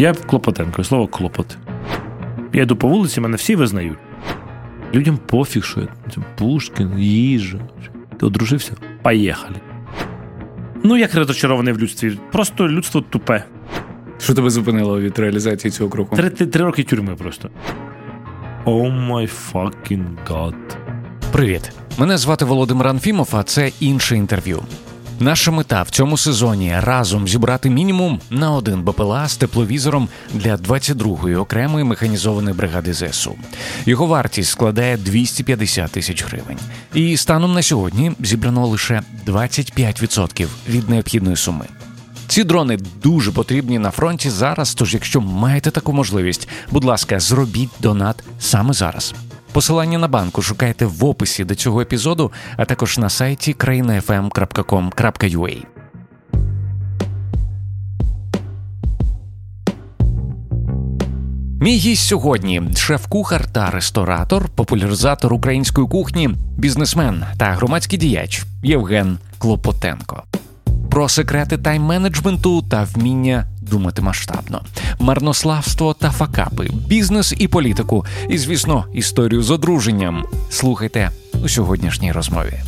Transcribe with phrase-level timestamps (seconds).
[0.00, 1.58] Я Клопотенко, слово клопот.
[2.52, 3.98] Я йду по вулиці, мене всі визнають.
[4.94, 5.88] Людям пофіг, що я
[6.38, 7.58] Пушкін, їжа.
[8.20, 8.72] Ти одружився?
[9.02, 9.54] Поїхали.
[10.82, 12.18] Ну, як розчарований в людстві.
[12.32, 13.44] Просто людство тупе.
[14.18, 16.16] Що тебе зупинило від реалізації цього кроку?
[16.16, 17.50] Три, три, три роки тюрми просто.
[18.64, 20.54] Oh my fucking god.
[21.32, 21.72] Привіт.
[21.98, 24.62] Мене звати Володимир Анфімов, а це інше інтерв'ю.
[25.22, 31.40] Наша мета в цьому сезоні разом зібрати мінімум на один БПЛА з тепловізором для 22-ї
[31.40, 33.34] окремої механізованої бригади ЗСУ.
[33.86, 36.58] Його вартість складає 250 тисяч гривень.
[36.94, 41.66] І станом на сьогодні зібрано лише 25% від необхідної суми.
[42.26, 44.74] Ці дрони дуже потрібні на фронті зараз.
[44.74, 49.14] Тож, якщо маєте таку можливість, будь ласка, зробіть донат саме зараз.
[49.52, 55.64] Посилання на банку шукайте в описі до цього епізоду, а також на сайті krainafm.com.ua.
[61.60, 70.22] Мій гість сьогодні шеф-кухар та ресторатор, популяризатор української кухні, бізнесмен та громадський діяч Євген Клопотенко.
[70.90, 74.62] Про секрети тайм-менеджменту та вміння думати масштабно,
[74.98, 80.24] марнославство та факапи, бізнес і політику, і, звісно, історію з одруженням.
[80.50, 81.10] Слухайте
[81.44, 82.60] у сьогоднішній розмові.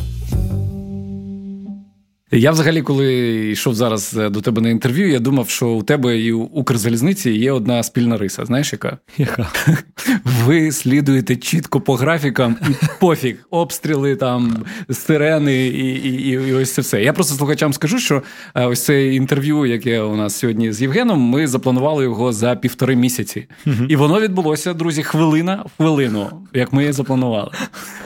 [2.35, 3.15] Я взагалі, коли
[3.49, 7.31] йшов зараз е, до тебе на інтерв'ю, я думав, що у тебе і у Укрзалізниці
[7.31, 8.45] є одна спільна риса.
[8.45, 8.97] Знаєш, яка?
[9.17, 9.47] Яка?
[10.45, 16.81] Ви слідуєте чітко по графікам і пофіг, обстріли, там, сирени і і, і ось це
[16.81, 17.03] все.
[17.03, 18.23] Я просто слухачам скажу, що
[18.55, 22.95] е, ось це інтерв'ю, яке у нас сьогодні з Євгеном, ми запланували його за півтори
[22.95, 23.47] місяці.
[23.89, 27.51] І воно відбулося, друзі, хвилина в хвилину, як ми запланували.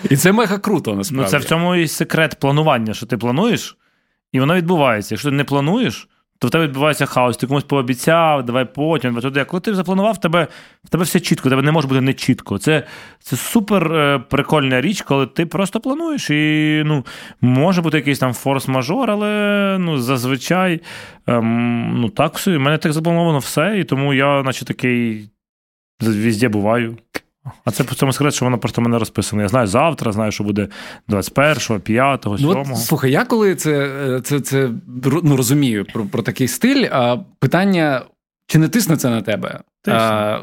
[0.09, 1.25] І це мега круто, насправді.
[1.25, 3.77] Ну, Це в цьому і секрет планування, що ти плануєш.
[4.31, 5.15] І воно відбувається.
[5.15, 6.07] Якщо ти не плануєш,
[6.39, 7.37] то в тебе відбувається хаос.
[7.37, 9.45] Ти комусь пообіцяв, давай потім, туди.
[9.45, 10.47] Коли ти запланував, тебе
[10.83, 12.57] в тебе все чітко, в тебе не може бути нечітко.
[12.57, 12.83] Це
[13.19, 16.29] це супер е, прикольна річ, коли ти просто плануєш.
[16.29, 17.05] І ну,
[17.41, 20.81] може бути якийсь там форс-мажор, але ну, зазвичай
[21.27, 22.57] ем, ну, так все.
[22.57, 25.29] У мене так заплановано все, і тому я, наче такий,
[26.01, 26.97] везде буваю.
[27.65, 29.41] А це по цьому секрет, що воно просто мене розписано.
[29.41, 30.67] Я знаю завтра, знаю, що буде
[31.09, 32.65] 21-го, 5-го, 7-го.
[32.69, 34.69] Ну, Слухай, я коли це це, це
[35.23, 38.01] ну, розумію про, про такий стиль, а питання.
[38.49, 39.61] Чи не тисне це на тебе?
[39.87, 40.39] А,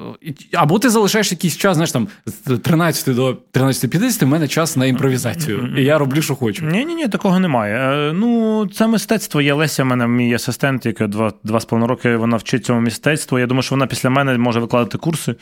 [0.53, 4.87] Або ти залишаєш якийсь час, знаєш, там з 13 до 13.50 в мене час на
[4.87, 5.75] імпровізацію.
[5.77, 6.65] І я роблю, що хочу.
[6.65, 7.75] Ні, ні, ні, такого немає.
[7.75, 9.41] Е, ну, це мистецтво.
[9.41, 12.81] Є Леся, в мене мій асистент, яка два два з половиною роки вона вчить цьому
[12.81, 13.38] мистецтву.
[13.38, 15.34] Я думаю, що вона після мене може викладати курси,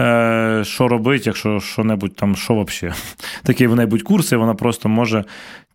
[0.00, 2.96] е, що робити, якщо що-небудь там, що взагалі.
[3.42, 5.24] Такі в неї будуть курси, вона просто може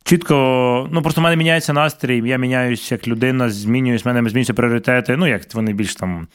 [0.06, 4.54] Чітко, ну просто в мене міняється настрій, я міняюсь як людина, змінююсь, в мене змінюються
[4.54, 5.18] пріоритети.
[5.18, 6.28] Ну, як вони більш там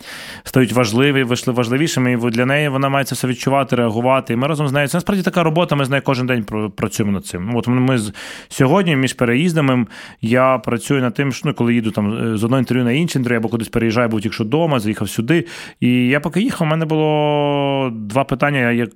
[0.44, 4.32] стають важливі, вийшли важливішими, і для неї вона має це все відчувати, реагувати.
[4.32, 4.88] І ми разом з нею.
[4.88, 6.44] Це насправді така робота, ми з нею кожен день
[6.76, 7.56] працюємо над цим.
[7.56, 8.12] От ми з
[8.48, 9.86] сьогодні, між переїздами,
[10.20, 13.38] я працюю над тим, що ну, коли їду там з одного інтерв'ю на інше інтерв'ю,
[13.38, 15.46] або кудись переїжджаю, був якщо вдома, заїхав сюди.
[15.80, 18.90] І я поки їхав, у мене було два питання: як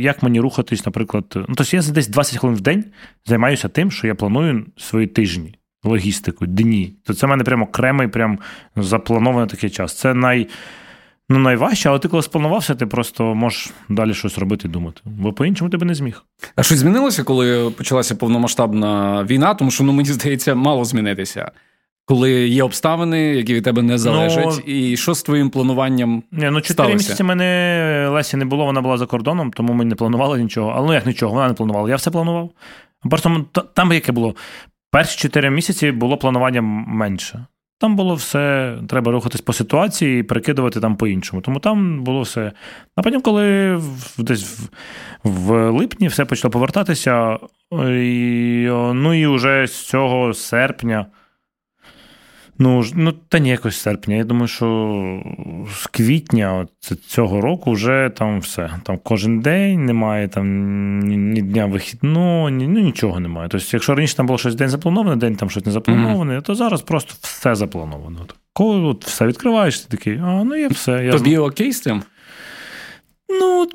[0.00, 1.24] як мені рухатись, наприклад.
[1.34, 2.84] Ну, тобто я десь 20 хвилин в день
[3.26, 5.54] займаюся тим що я планую свої тижні,
[5.84, 6.94] логістику, дні.
[7.04, 8.38] То це в мене прямо окремий, прям
[8.76, 9.94] запланований такий час.
[9.98, 10.48] Це най.
[11.30, 15.00] Ну, найважче, але ти коли спланувався, ти просто можеш далі щось робити і думати.
[15.04, 16.24] Бо по-іншому ти би не зміг.
[16.56, 19.54] А щось змінилося, коли почалася повномасштабна війна?
[19.54, 21.50] Тому що, ну, мені здається, мало змінитися.
[22.04, 26.22] Коли є обставини, які від тебе не залежать, ну, і що з твоїм плануванням?
[26.32, 29.94] Ні, Ну, чотири місяці мене Лесі не було, вона була за кордоном, тому ми не
[29.94, 30.72] планували нічого.
[30.76, 31.90] Але ну як нічого, вона не планувала.
[31.90, 32.50] Я все планував.
[33.10, 34.34] Просто там яке було?
[34.90, 37.46] Перші чотири місяці було планування менше.
[37.80, 41.42] Там було все, треба рухатись по ситуації і перекидувати там по-іншому.
[41.42, 42.52] Тому там було все.
[42.96, 43.80] А потім, коли
[44.18, 44.68] десь в,
[45.24, 47.38] в липні все почало повертатися,
[47.88, 51.06] і, ну і вже з цього серпня.
[52.60, 54.16] Ну, ну, та ні, якось серпня.
[54.16, 55.22] Я думаю, що
[55.74, 56.66] з квітня
[57.06, 58.70] цього року вже там все.
[58.82, 63.48] Там кожен день немає там ні, ні дня вихідного, ні, ну нічого немає.
[63.48, 66.42] Тобто, якщо раніше там було щось день заплановане, день там щось не заплановане, mm-hmm.
[66.42, 68.26] то зараз просто все заплановано.
[68.52, 71.04] Коли от все відкриваєш, ти такий, а ну є все.
[71.04, 72.02] Я Тобі окей з цим?
[73.28, 73.66] Ну,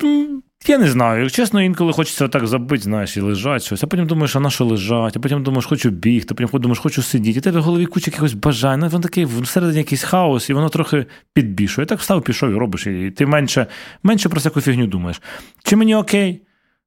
[0.68, 1.22] я не знаю.
[1.22, 4.50] як Чесно, інколи хочеться так забити, знаєш, і лежать щось, а потім думаєш, а на
[4.50, 7.38] що лежать, а потім думаєш, хочу бігти, а потім думаєш, хочу сидіти.
[7.38, 8.80] І тебе в голові куча якихось бажань.
[8.80, 11.86] Ну, воно такий всередині якийсь хаос, і воно трохи підбішує.
[11.86, 13.66] Так встав, пішов і робиш, і ти менше
[14.02, 15.22] менше про всяку фігню думаєш.
[15.62, 16.42] Чи мені окей?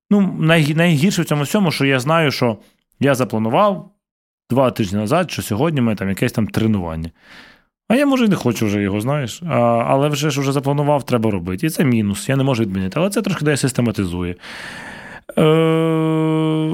[0.09, 2.57] Ну, най, найгірше в цьому всьому, що я знаю, що
[2.99, 3.91] я запланував
[4.49, 7.11] два тижні назад, що сьогодні ми там якесь там тренування.
[7.87, 9.41] А я, може, і не хочу вже його, знаєш.
[9.49, 9.55] А,
[9.87, 11.67] Але вже ж вже запланував, треба робити.
[11.67, 12.99] І це мінус, я не можу відмінити.
[12.99, 14.35] Але це трошки дає систематизує.
[15.37, 16.67] Е,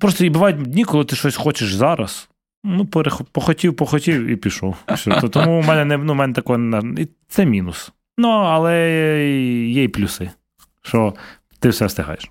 [0.00, 2.28] Просто і бувають дні, коли ти щось хочеш зараз.
[2.64, 2.86] Ну,
[3.32, 4.76] похотів, похотів і пішов.
[5.30, 6.82] Тому у мене не ну, у мене такого
[7.28, 7.92] це мінус.
[8.18, 8.74] Ну, але
[9.68, 10.30] є й плюси,
[10.82, 11.14] що
[11.58, 12.30] ти все встигаєш.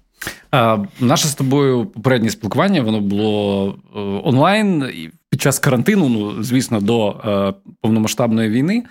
[0.51, 4.91] А, Наше з тобою попереднє спілкування воно було е, онлайн
[5.35, 8.83] під час карантину, ну звісно, до е, повномасштабної війни.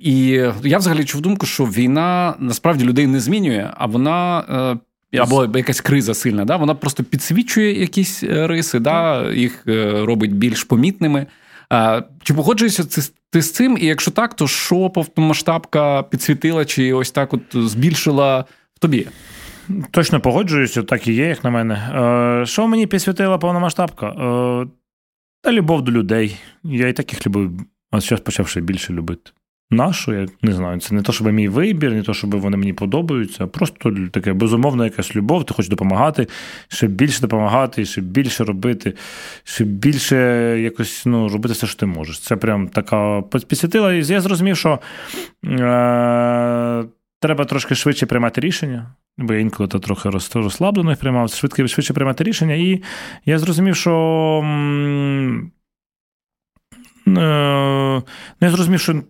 [0.00, 0.16] І
[0.64, 4.44] я взагалі чув думку, що війна насправді людей не змінює, а вона.
[5.12, 6.56] Е, або якась криза сильна, да?
[6.56, 9.32] вона просто підсвічує якісь риси, да?
[9.32, 9.62] їх
[10.02, 11.26] робить більш помітними.
[12.22, 12.84] Чи погоджуєшся
[13.30, 13.78] ти з цим?
[13.80, 18.44] І якщо так, то що повномасштабка підсвітила, чи ось так от збільшила
[18.74, 19.06] в тобі?
[19.90, 21.74] Точно погоджуюся, так і є, як на мене.
[21.74, 24.14] Е, Що мені підсвітила повномасштабка?
[25.44, 26.36] Та любов до людей.
[26.62, 27.50] Я і таких любив,
[27.90, 29.30] а зараз почав ще більше любити.
[29.70, 32.72] Нашу, я не знаю, це не то, щоб мій вибір, не то, щоб вони мені
[32.72, 33.44] подобаються.
[33.44, 36.28] а Просто таке безумовна якась любов, ти хочеш допомагати,
[36.68, 38.94] ще більше допомагати, ще більше робити,
[39.44, 40.16] ще більше
[40.60, 42.18] якось ну, робити все, що ти можеш.
[42.18, 43.94] Це прям така підсвітила.
[43.94, 44.78] І я зрозумів, що
[45.44, 46.84] е,
[47.24, 51.94] треба трошки швидше приймати рішення, бо я інколи то трохи розслаблено їх приймав, швидко, швидше
[51.94, 52.54] приймати рішення.
[52.54, 52.82] І
[53.24, 53.92] я зрозумів, що.
[57.06, 58.02] Е, ну,
[58.40, 59.02] я зрозумів, що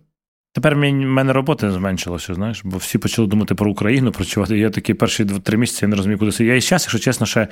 [0.53, 4.57] Тепер в мене роботи зменшилося, знаєш, бо всі почали думати про Україну, працювати.
[4.57, 6.45] Я такі перші три місяці я не розумію, куди це.
[6.45, 7.47] Я і зараз, якщо чесно, ще.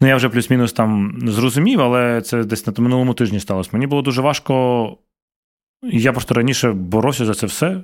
[0.00, 3.70] Ну, я вже плюс-мінус там зрозумів, але це десь на минулому тижні сталося.
[3.72, 4.98] Мені було дуже важко.
[5.82, 7.82] Я просто раніше боровся за це все,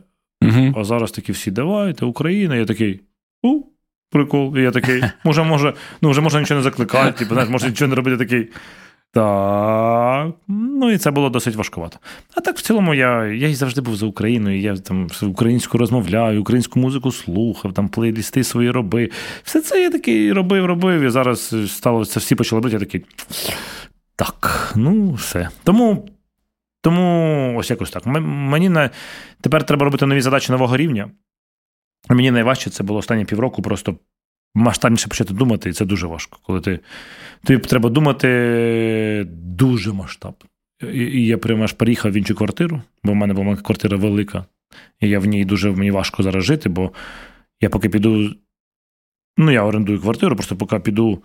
[0.48, 0.80] угу.
[0.80, 2.56] а зараз такі всі давайте, Україна.
[2.56, 3.00] Я такий.
[3.42, 3.62] у,
[4.10, 4.58] Прикол.
[4.58, 7.88] І я такий, може, може, ну вже можна нічого не закликати, типу, знаєш, може нічого
[7.88, 8.48] не робити такий.
[9.12, 10.34] Так.
[10.48, 11.98] Ну і це було досить важкувато.
[12.34, 14.60] А так, в цілому, я я і завжди був за Україною.
[14.60, 19.10] Я там українську розмовляю, українську музику слухав, там плейлісти свої роби.
[19.42, 21.02] Все це я такий робив, робив.
[21.02, 22.74] І зараз стало це всі почали робити.
[22.76, 23.04] Я такий.
[24.16, 25.48] Так, ну все.
[25.64, 26.08] Тому
[26.82, 28.06] тому ось якось так.
[28.06, 28.90] Мені на...
[29.40, 31.10] тепер треба робити нові задачі нового рівня.
[32.08, 33.96] Мені найважче це було останні півроку просто
[34.54, 36.38] масштабніше почати думати, і це дуже важко.
[36.42, 36.80] Коли ти
[37.44, 40.48] тобі треба думати дуже масштабно.
[40.92, 44.44] І я прямо аж переїхав в іншу квартиру, бо в мене була квартира велика,
[45.00, 46.92] і я в ній дуже мені важко зараз жити, бо
[47.60, 48.34] я поки піду.
[49.36, 51.22] Ну, я орендую квартиру, просто поки піду,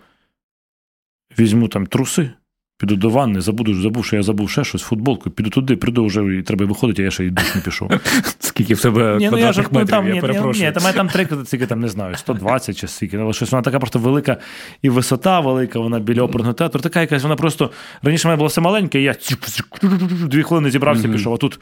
[1.38, 2.30] візьму там труси,
[2.78, 6.36] Піду до ванни, забуду, забув, що я забув ще щось, футболку, піду туди, прийду вже
[6.38, 7.90] і треба виходити, а я ще й душ не пішов.
[8.38, 10.66] Скільки в тебе ні, ну, я ж, метрів, там, я ні, перепрошую.
[10.66, 13.62] Ні, там, я там три, скільки там, не знаю, 120 чи скільки, але щось вона
[13.62, 14.36] така просто велика
[14.82, 17.70] і висота велика, вона біля оперного театру, така якась, вона просто,
[18.02, 19.14] раніше в мене було все маленьке, і я
[20.22, 21.60] дві хвилини зібрався, і пішов, а тут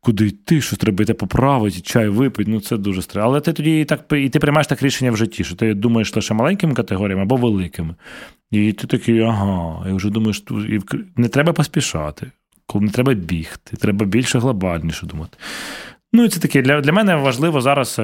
[0.00, 2.50] куди йти, щось треба йти поправити, чай випити.
[2.50, 3.24] Ну це дуже стрес.
[3.24, 6.16] Але ти тоді і так і ти приймаєш так рішення в житті, що ти думаєш
[6.16, 7.94] лише маленькими категоріями або великими.
[8.50, 10.44] І ти такий, ага, і вже думаєш,
[11.16, 12.30] не треба поспішати,
[12.66, 15.38] коли не треба бігти, треба більше глобальніше думати.
[16.12, 18.00] Ну, і це таке для для мене важливо зараз,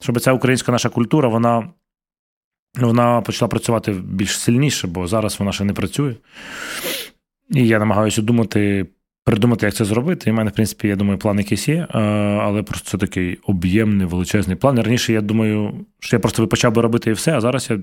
[0.00, 1.68] щоб ця українська наша культура, вона
[2.76, 6.14] вона почала працювати більш сильніше, бо зараз вона ще не працює.
[7.50, 8.86] І я намагаюся думати
[9.28, 10.30] придумати, як це зробити.
[10.30, 11.86] І в мене, в принципі, я думаю, план якийсь є,
[12.42, 14.80] але просто це такий об'ємний, величезний план.
[14.80, 17.78] Раніше я думаю, що я просто почав би робити і все, а зараз я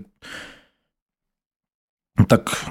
[2.28, 2.66] так.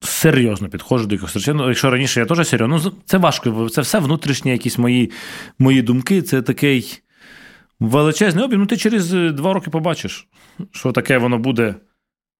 [0.00, 1.54] Серйозно підходжу до якихось речей.
[1.54, 5.10] Ну, Якщо раніше я теж серйозно, ну це важко, це все внутрішні якісь мої
[5.58, 6.22] мої думки.
[6.22, 7.02] Це такий
[7.80, 8.60] величезний об'єм.
[8.60, 10.28] Ну, ти через два роки побачиш,
[10.72, 11.74] що таке воно буде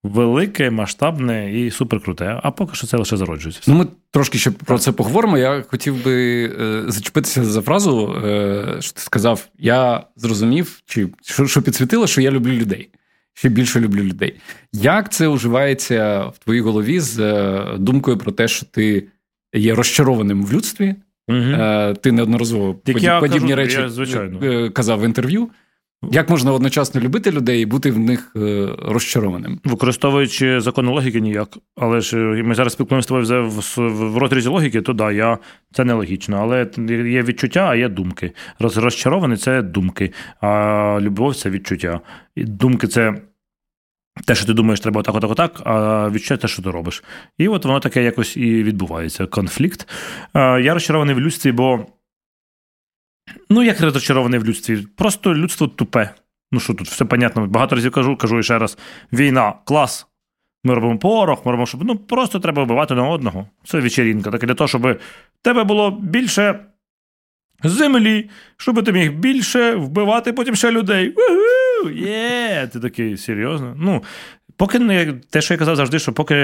[0.05, 2.41] велике, масштабне і суперкруте.
[2.43, 3.63] А поки що це лише зароджується.
[3.67, 5.39] Ну, ми трошки ще про це поговоримо.
[5.39, 11.47] Я хотів би е, зачепитися за фразу, е, що ти сказав: я зрозумів, чи що,
[11.47, 12.89] що підсвітило, що я люблю людей.
[13.35, 14.35] Ще більше люблю людей.
[14.73, 19.09] Як це уживається в твоїй голові з е, думкою про те, що ти
[19.55, 20.95] є розчарованим в людстві?
[21.29, 21.95] Угу.
[22.01, 24.71] Ти неодноразово подібні кажу, речі я, звичайно.
[24.71, 25.49] казав в інтерв'ю.
[26.03, 29.61] Як можна одночасно любити людей і бути в них е, розчарованим?
[29.65, 31.59] Використовуючи закони логіки, ніяк.
[31.77, 35.39] Але ж е, ми зараз спілкуємося з тобою в, розрізі логіки, то да, я
[35.73, 36.37] це нелогічно.
[36.37, 36.71] Але
[37.09, 38.33] є відчуття, а є думки.
[38.59, 42.01] Розчарований це думки, а любов це відчуття.
[42.37, 43.15] І Думки це.
[44.27, 47.05] Те, що ти думаєш, треба отак, отак, отак, а відчуття те, що ти робиш.
[47.39, 49.27] І от воно таке якось і відбувається.
[49.27, 49.89] Конфлікт.
[50.35, 51.87] Я розчарований в людстві, бо
[53.51, 54.87] Ну, як розочарований в людстві.
[54.97, 56.15] Просто людство тупе.
[56.53, 57.47] Ну що тут, все понятно.
[57.47, 58.79] Багато разів кажу, кажу ще раз:
[59.13, 60.07] війна, клас.
[60.65, 63.47] Ми робимо порох, ми робимо, щоб ну просто треба вбивати на одного.
[63.65, 64.31] Це вечерінка.
[64.31, 65.01] Так для того, щоб
[65.43, 66.61] тебе було більше
[67.65, 71.15] землі, щоб ти міг більше вбивати потім ще людей.
[71.95, 73.75] Є, ти такий серйозно.
[73.79, 74.03] Ну,
[74.59, 76.35] Поки не те, що я казав завжди, що поки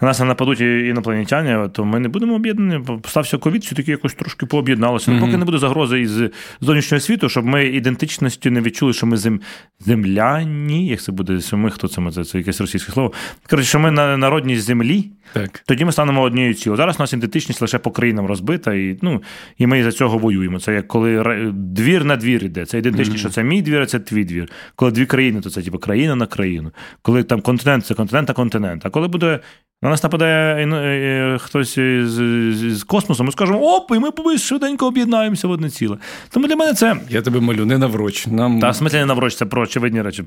[0.00, 2.84] на нас не нападуть інопланетяни, то ми не будемо об'єднані.
[3.06, 5.10] Стався ковід, все таки якось трошки пооб'єдналося.
[5.10, 5.20] Mm-hmm.
[5.20, 6.20] Поки не буде загрози із
[6.60, 9.40] зовнішнього світу, щоб ми ідентичністю не відчули, що ми зем...
[9.80, 13.12] земляні, як це буде, що ми хто це це, це якесь російське слово.
[13.50, 15.62] Коротше, що ми на народній землі, так.
[15.66, 16.76] тоді ми станемо однією цілою.
[16.76, 19.22] Зараз у нас ідентичність лише по країнам розбита, і ну,
[19.58, 20.60] і ми за цього воюємо.
[20.60, 22.66] Це як коли двір на двір іде.
[22.66, 23.28] Це ідентичність, mm-hmm.
[23.28, 24.48] що це мій двір, а це твій двір.
[24.76, 26.70] Коли дві країни, то це типу країна на країну.
[27.02, 28.86] Коли там континент це континент, а континент.
[28.86, 29.40] А коли буде
[29.84, 35.36] на нас нападає е, е, хтось з, космосу, ми скажемо, оп, і ми швиденько об'єднаємо
[35.42, 35.96] в одне ціле.
[36.30, 36.96] Тому для мене це.
[37.08, 38.26] Я тебе молю, не навроч.
[38.26, 38.60] Нам...
[38.60, 40.24] Та, в смислі не навроч, це про очевидні речі.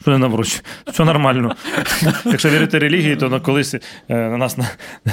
[0.00, 0.62] Що не навроч?
[0.86, 1.56] Все нормально.
[2.24, 4.58] Якщо вірити релігії, то на колись е, на нас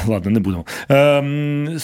[0.08, 0.66] ладно, не будемо.
[0.90, 1.78] Ем,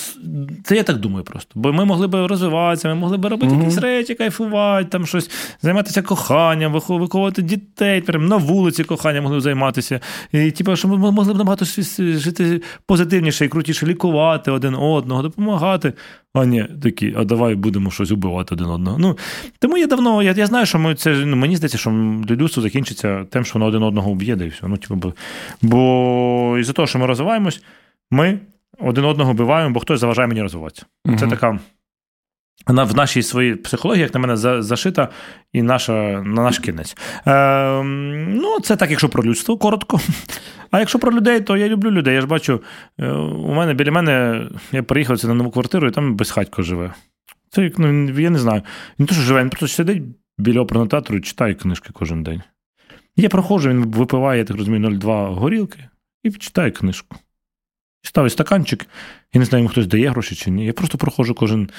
[0.64, 1.52] це я так думаю просто.
[1.56, 6.02] Бо ми могли б розвиватися, ми могли б робити якісь речі, кайфувати, там щось, займатися
[6.02, 10.00] коханням, виховувати дітей, прямо на вулиці коханням могли б займатися.
[10.32, 11.66] І типу, що ми могли б набагато
[12.00, 15.94] жити позитивніше і крутіше, лікувати один одного, допомагати.
[16.34, 18.98] А ні, такі, а давай будемо щось убивати один одного.
[19.00, 19.18] Ну,
[19.60, 21.92] Тому я давно, я я знаю, що ми це, ну, мені здається, що
[22.30, 24.68] людство закінчиться тим, що воно один одного вб'є, і все.
[24.68, 25.14] Ну, типу, бо
[25.62, 27.64] бо із-за того, що ми розвиваємось,
[28.12, 28.40] ми
[28.80, 30.86] один одного вбиваємо, бо хтось заважає мені розвиватися.
[31.06, 31.18] Угу.
[31.18, 31.60] Це така.
[32.68, 35.10] Вона в нашій своїй психології, як на мене, зашита
[35.54, 36.98] і наша, на наш кінець.
[37.28, 40.00] Е, Ну, це так, якщо про людство, коротко.
[40.72, 42.16] А якщо про людей, то я люблю людей.
[42.16, 42.62] Я ж бачу,
[43.00, 46.94] е, у мене біля мене я приїхав на нову квартиру, і там безхатько живе.
[47.50, 48.62] Це як, ну, я не знаю.
[49.00, 50.04] Він то, що живе, він просто сидить
[50.38, 52.42] біля оперного театру і читає книжки кожен день.
[53.16, 55.90] Я проходжу, він випиває, я так розумію, 0,2 горілки
[56.24, 57.18] і читає книжку.
[58.04, 58.88] Ставить стаканчик,
[59.34, 60.66] я не знаю, йому хтось дає гроші чи ні.
[60.66, 61.70] Я просто проходжу кожен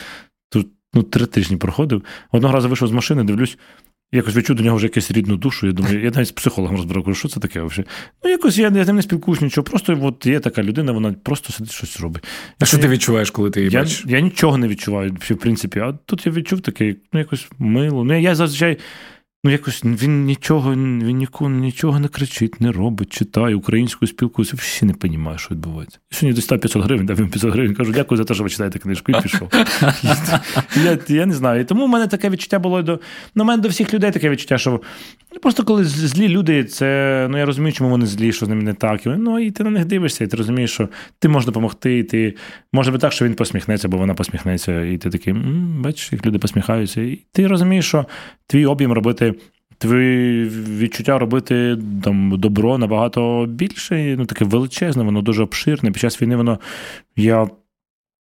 [0.53, 2.03] тут ну, три тижні проходив.
[2.33, 3.59] Одного разу вийшов з машини, дивлюсь,
[4.13, 5.67] якось відчув до нього вже якусь рідну душу.
[5.67, 7.87] Я думаю, я навіть з психологом розбирав, кажу, що це таке взагалі?
[8.25, 9.65] Ну, якось я, я з ним не спілкуюсь нічого.
[9.65, 12.25] Просто от є така людина, вона просто сидить щось робить.
[12.59, 14.05] А що ти відчуваєш, коли ти її я, бачиш?
[14.09, 15.81] Я нічого не відчуваю, в принципі.
[15.81, 18.05] А тут я відчув таке, ну, якось мило.
[18.05, 18.79] Ну, я зазвичай.
[19.45, 24.97] Ну, якось він нічого він нікого, нічого не кричить, не робить, читає українською спілкується, взагалі
[25.03, 25.99] не розумію, що відбувається.
[26.11, 28.79] Сьогодні десь 500 гривень, дав йому 500 гривень, кажу, дякую за те, що ви читаєте
[28.79, 29.49] книжку, і пішов.
[30.85, 31.61] Я я не знаю.
[31.61, 33.01] І тому в мене таке відчуття було до
[33.35, 34.81] ну, у мене до всіх людей таке відчуття, що
[35.33, 38.63] ну, просто коли злі люди, це ну я розумію, чому вони злі, що з ними
[38.63, 39.07] не так.
[39.07, 42.03] І, ну і ти на них дивишся, і ти розумієш, що ти можеш допомогти, і
[42.03, 42.35] ти
[42.73, 45.35] може бути так, що він посміхнеться, бо вона посміхнеться, і ти такий,
[45.79, 47.01] бачиш, як люди посміхаються.
[47.01, 48.07] І ти розумієш, що
[48.47, 49.32] твій об'єм робити
[49.83, 55.91] твої відчуття робити там добро набагато більше, ну таке величезне, воно дуже обширне.
[55.91, 56.61] Під час війни воно
[57.17, 57.51] я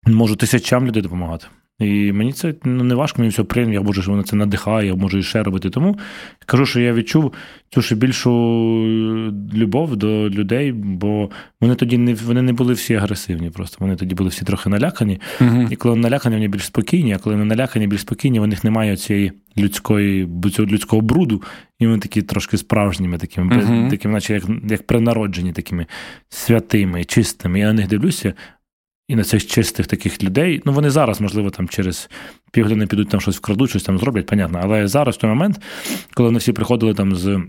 [0.06, 1.46] можу тисячам людей допомагати.
[1.78, 4.86] І мені це ну, не важко, мені все приємно, я можу, що воно це надихає,
[4.86, 5.70] я можу і ще робити.
[5.70, 5.98] Тому
[6.46, 7.32] кажу, що я відчув
[7.70, 8.30] цю ще більшу
[9.54, 11.30] любов до людей, бо
[11.60, 13.50] вони тоді не вони не були всі агресивні.
[13.50, 15.20] Просто вони тоді були всі трохи налякані.
[15.40, 18.46] uh І коли вони налякані, вони більш спокійні, а коли вони налякані, більш спокійні, в
[18.46, 21.42] них немає цієї людської цього людського бруду,
[21.78, 25.86] і вони такі трошки справжніми, такими, uh такими, наче як як принароджені, такими
[26.28, 27.60] святими, чистими.
[27.60, 28.34] Я на них дивлюся.
[29.08, 32.10] І на цих чистих таких людей, ну вони зараз, можливо, там через
[32.52, 34.60] півгодини підуть там щось вкрадуть, щось там зроблять, понятно.
[34.62, 35.60] Але зараз в той момент,
[36.14, 37.42] коли вони всі приходили там з.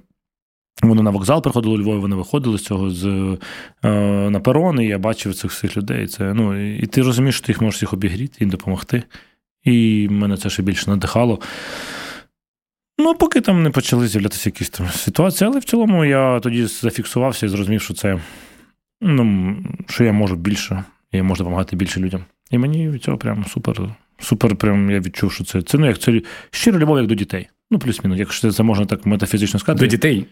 [0.82, 3.06] Вони на вокзал приходили у Львові, вони виходили з цього з,
[3.84, 3.90] е,
[4.30, 6.08] на перон, і я бачив цих всіх людей.
[6.08, 9.04] Це, ну, І ти розумієш, що ти їх можеш всіх обігріти, їм допомогти.
[9.64, 11.40] І мене це ще більше надихало.
[12.98, 17.46] Ну, поки там не почали з'являтися якісь там ситуації, але в цілому я тоді зафіксувався
[17.46, 18.20] і зрозумів, що це
[19.02, 19.56] ну,
[19.88, 22.26] що я можу більше і можна допомагати більше людям.
[22.52, 23.96] І мені від цього прям супер.
[24.20, 27.50] Супер, прям я відчув, що це це ну як це щира любов як до дітей.
[27.72, 29.86] Ну, плюс-мінус, якщо це можна так метафізично сказати.
[29.86, 30.26] До дітей?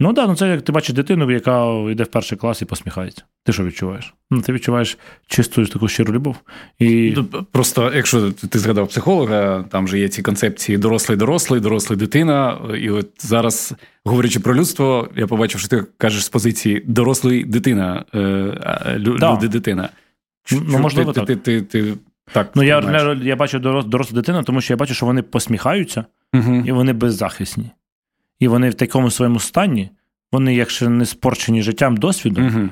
[0.00, 3.22] Ну так, ну це як ти бачиш дитину, яка йде в перший клас і посміхається.
[3.44, 4.14] Ти що відчуваєш?
[4.30, 6.36] Ну, Ти відчуваєш чисту таку щиру любов.
[6.78, 7.12] І...
[7.16, 12.58] Ну, просто, якщо ти згадав психолога, там же є ці концепції дорослий, дорослий, дорослий дитина.
[12.80, 18.04] І от зараз, говорячи про людство, я побачив, що ти кажеш з позиції дорослий дитина,
[18.14, 19.60] е, люди
[20.52, 21.26] Ну, можливо, ти, так.
[21.26, 21.94] Ти, ти, ти,
[22.32, 26.04] так, Ну, я я, я бачу дорослу дитину, тому що я бачу, що вони посміхаються
[26.34, 26.62] угу.
[26.66, 27.70] і вони беззахисні.
[28.38, 29.90] І вони в такому своєму стані,
[30.32, 32.68] вони, якщо не спорчені життям, досвідом, угу.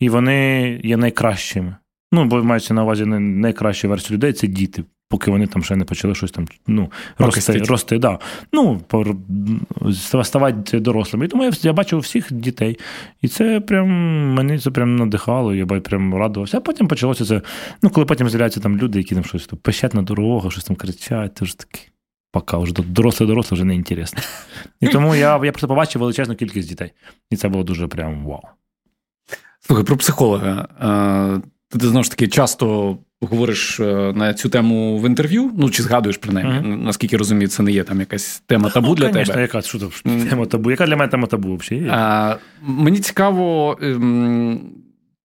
[0.00, 1.76] і вони є найкращими.
[2.12, 4.84] Ну, бо мається на увазі найкраща версія людей це діти.
[5.12, 7.58] Поки вони там ще не почали щось там ну, рости.
[7.58, 8.18] рости да.
[8.52, 8.80] Ну,
[10.24, 11.24] ставати дорослими.
[11.24, 12.78] І тому я я бачив всіх дітей.
[13.22, 13.88] І це прям
[14.34, 16.56] мені це прям надихало, я прям радувався.
[16.56, 17.42] А потім почалося це.
[17.82, 21.34] Ну, коли потім з'являються там люди, які там щось пищать на дорогу, щось там кричать,
[21.34, 21.80] ти ж таки.
[22.30, 24.22] Пока вже доросле доросле вже не інтересно.
[24.80, 26.92] І тому я я просто побачив величезну кількість дітей.
[27.30, 28.42] І це було дуже прям вау.
[29.60, 30.68] Слухай, про психолога.
[31.68, 36.16] Ти знову ж таки часто говориш е, на цю тему в інтерв'ю, ну чи згадуєш
[36.16, 36.84] принаймні, mm-hmm.
[36.84, 39.42] наскільки розумію, це не є там якась тема табу ну, для конечно, тебе.
[39.42, 39.78] Яка що
[40.30, 40.70] тема табу?
[40.70, 41.88] Яка для мене тема табу взагалі?
[41.90, 44.60] А, Мені цікаво, ем,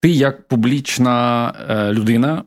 [0.02, 2.44] ти як публічна е, людина,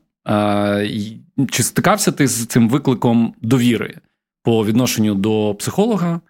[1.51, 3.95] чи стикався ти з цим викликом довіри
[4.43, 6.21] по відношенню до психолога,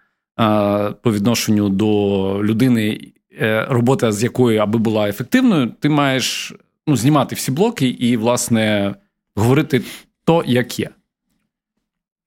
[1.01, 2.99] по відношенню до людини,
[3.41, 6.53] е, робота з якою, аби була ефективною, ти маєш
[6.87, 8.95] ну, знімати всі блоки і, власне,
[9.35, 9.81] говорити
[10.23, 10.89] то, як є.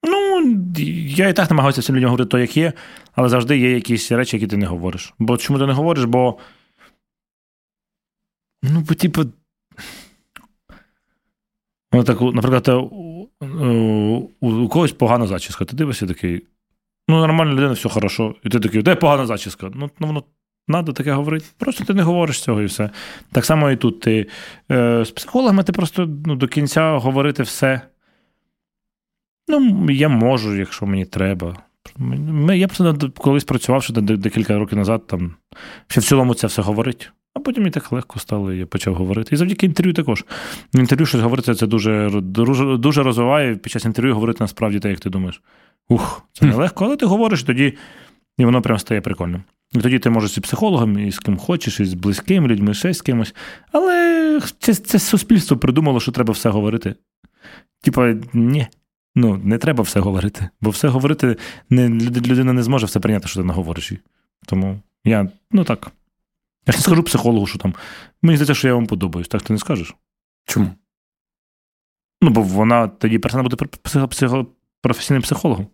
[0.06, 0.40] Ну,
[1.06, 2.72] я і так намагаюся всім людям говорити то, як є,
[3.12, 5.14] але завжди є якісь речі, які ти не говориш.
[5.18, 6.04] Бо чому ти не говориш?
[6.04, 6.38] Бо.
[8.62, 9.24] Ну, бо, типу.
[11.92, 13.28] Ну, так, наприклад, у,
[14.40, 15.64] у, у когось погана зачіска.
[15.64, 16.46] Ти дивишся такий.
[17.08, 18.34] Ну, нормальна людина, все хорошо.
[18.42, 19.70] І ти такий, де погана зачіска?
[19.74, 20.24] Ну, ну воно
[20.68, 21.46] Надо таке говорити.
[21.58, 22.90] Просто ти не говориш цього і все.
[23.32, 24.00] Так само і тут.
[24.00, 24.26] Ти
[24.70, 27.80] е, З психологами ти просто ну, до кінця говорити все.
[29.48, 31.56] Ну, я можу, якщо мені треба.
[32.54, 35.34] Я просто колись працював ще декілька років назад, там,
[35.86, 37.10] ще в цілому це все говорить.
[37.34, 39.34] А потім мені так легко стало, і я почав говорити.
[39.34, 40.24] І завдяки інтерв'ю також.
[40.74, 43.56] Інтерв'ю щось говорити це дуже дуже, дуже розвиває.
[43.56, 45.42] Під час інтерв'ю говорити насправді те, як ти думаєш.
[45.88, 47.76] Ух, це нелегко, але ти говориш тоді,
[48.38, 49.42] і воно прям стає прикольним.
[49.74, 52.94] І тоді ти можеш і психологом, і з ким хочеш, і з близькими людьми, ще
[52.94, 53.34] з кимось.
[53.72, 56.94] Але це це суспільство придумало, що треба все говорити.
[57.82, 58.66] Типа, ні.
[59.14, 60.48] Ну, не треба все говорити.
[60.60, 61.36] Бо все говорити
[61.70, 63.92] не, людина не зможе все прийняти, що ти наговориш.
[64.46, 65.92] Тому я, ну так.
[66.66, 67.74] Я ж не скажу психологу, що там.
[68.22, 69.28] Мені здається, що я вам подобаюсь.
[69.28, 69.94] Так ти не скажеш?
[70.44, 70.70] Чому?
[72.22, 74.46] Ну, бо вона тоді перестане бути психо, психо,
[74.80, 75.66] професійним психологом.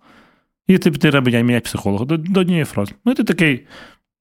[0.71, 2.93] І ти треба міняти психолога до, до однієї фрази.
[3.05, 3.67] Ну, і ти такий,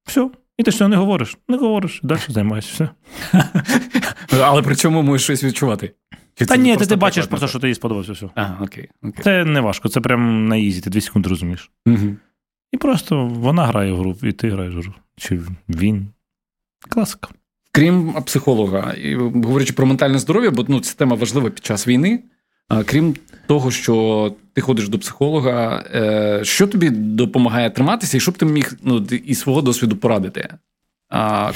[0.06, 0.30] все.
[0.58, 1.38] І ти що не говориш?
[1.48, 2.90] Не говориш, далі займаєшся.
[3.32, 3.46] все.
[4.44, 5.92] Але при цьому можеш щось відчувати.
[6.36, 8.30] Чи Та ні, ти, ти бачиш просто, що тобі сподобався все.
[8.36, 9.24] А, окей, окей.
[9.24, 11.72] Це не важко, це прям на easy, ти дві секунди розумієш.
[11.86, 12.16] Угу.
[12.72, 14.94] І просто вона грає в гру, і ти граєш в гру.
[15.18, 16.08] Чи він.
[16.90, 17.30] Класика.
[17.72, 22.24] Крім психолога, і говорячи про ментальне здоров'я, бо ну, ця тема важлива під час війни.
[22.86, 23.16] Крім
[23.48, 28.46] того, що ти ходиш до психолога, е, що тобі допомагає триматися, і що б ти
[28.46, 30.50] міг ну, із свого досвіду порадити,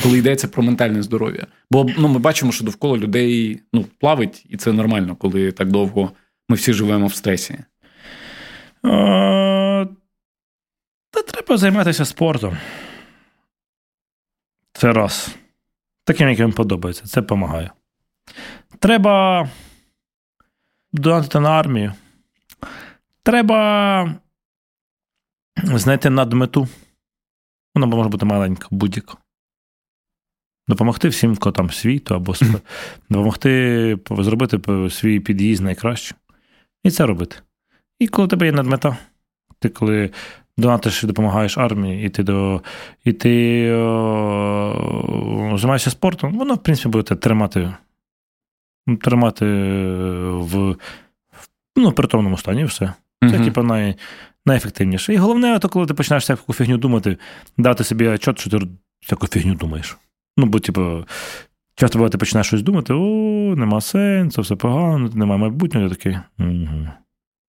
[0.03, 1.47] коли йдеться про ментальне здоров'я?
[1.71, 6.11] Бо ну, ми бачимо, що довкола людей ну, плавить, і це нормально, коли так довго
[6.49, 7.59] ми всі живемо в стресі.
[11.11, 12.57] Та треба займатися спортом.
[14.73, 15.35] Це раз.
[16.05, 17.71] Таким, яким подобається, це допомагає.
[18.79, 19.49] Треба
[20.93, 21.93] донатити на армію.
[23.23, 24.15] Треба
[25.63, 26.67] знайти надмету.
[27.75, 29.13] Вона може бути маленька, будь-яка.
[30.67, 32.33] Допомогти всім котам світу або
[33.09, 36.15] допомогти зробити свій під'їзд найкраще.
[36.83, 37.35] І це робити.
[37.99, 38.97] І коли у тебе є надмета,
[39.59, 40.11] ти коли
[40.57, 42.61] донатиш і допомагаєш армії, і ти до,
[43.03, 47.73] і ти о, займаєшся спортом, воно, в принципі, буде тримати
[49.01, 49.45] тримати
[50.31, 50.75] в
[51.75, 52.93] ну, притомному стані все.
[53.21, 53.45] Це, uh-huh.
[53.45, 53.95] типу, най,
[54.45, 55.13] найефективніше.
[55.13, 57.17] І головне, то коли ти починаєш всяку фігню думати,
[57.57, 58.59] дати собі отчет, що ти
[59.05, 59.97] всяку фігню думаєш.
[60.37, 61.05] Ну, бо, типу,
[61.75, 66.17] часто буває, ти починаєш щось думати, о, нема сенсу, все погано, немає майбутнього, я такий.
[66.39, 66.87] Угу.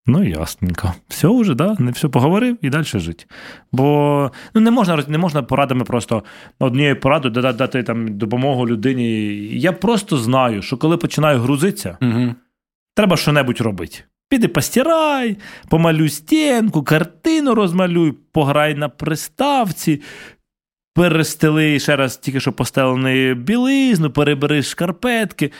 [0.06, 0.94] Ну, ясненько.
[1.08, 1.76] Все вже, да?
[1.78, 3.24] не все поговорив і далі жити.
[3.72, 6.22] Бо ну, не можна не можна порадами просто
[6.58, 9.34] однією порадою дати, дати там допомогу людині.
[9.58, 12.34] Я просто знаю, що коли починаю грузитися, угу.
[12.94, 13.98] треба що-небудь робити.
[14.28, 15.36] Піди постирай,
[15.68, 20.02] помалюй стінку, картину розмалюй, пограй на приставці,
[20.94, 25.50] перестели ще раз тільки що постелений білизну, перебери шкарпетки.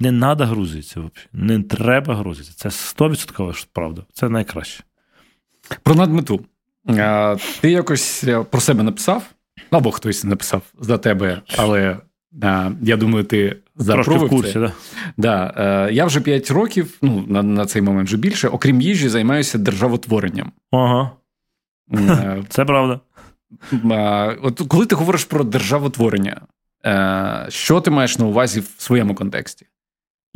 [0.00, 1.10] Не треба грузитися.
[1.32, 2.52] Не треба грузитися.
[2.56, 4.02] Це 100% правда.
[4.12, 4.84] Це найкраще.
[5.82, 6.44] Про надмету.
[7.60, 9.22] Ти якось е, про себе написав?
[9.70, 11.96] Або хтось написав за тебе, але
[12.82, 14.60] я думаю, ти запробував в курсі, це.
[14.60, 14.72] Да.
[15.16, 15.54] Да.
[15.88, 19.58] Е, я вже 5 років, ну на на цей момент вже більше, окрім їжі, займаюся
[19.58, 20.52] державотворенням.
[20.70, 21.10] Ага.
[21.92, 23.00] Е, це правда.
[24.42, 26.40] От коли ти говориш про державотворення,
[27.48, 29.66] що ти маєш на увазі в своєму контексті?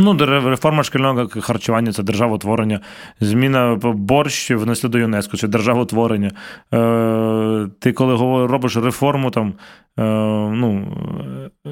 [0.00, 2.80] Ну, реформа шкільного харчування це державотворення,
[3.20, 6.32] зміна борщ внесли до ЮНЕСКО, це державотворення.
[6.74, 9.48] Е, Ти коли робиш реформу там,
[9.98, 10.02] е,
[10.56, 10.96] ну,
[11.66, 11.70] е,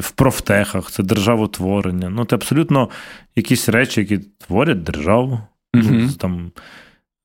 [0.00, 2.10] в профтехах, це державотворення.
[2.10, 2.88] Ну, це абсолютно
[3.36, 5.40] якісь речі, які творять державу.
[5.74, 6.16] Mm-hmm.
[6.16, 6.50] Там,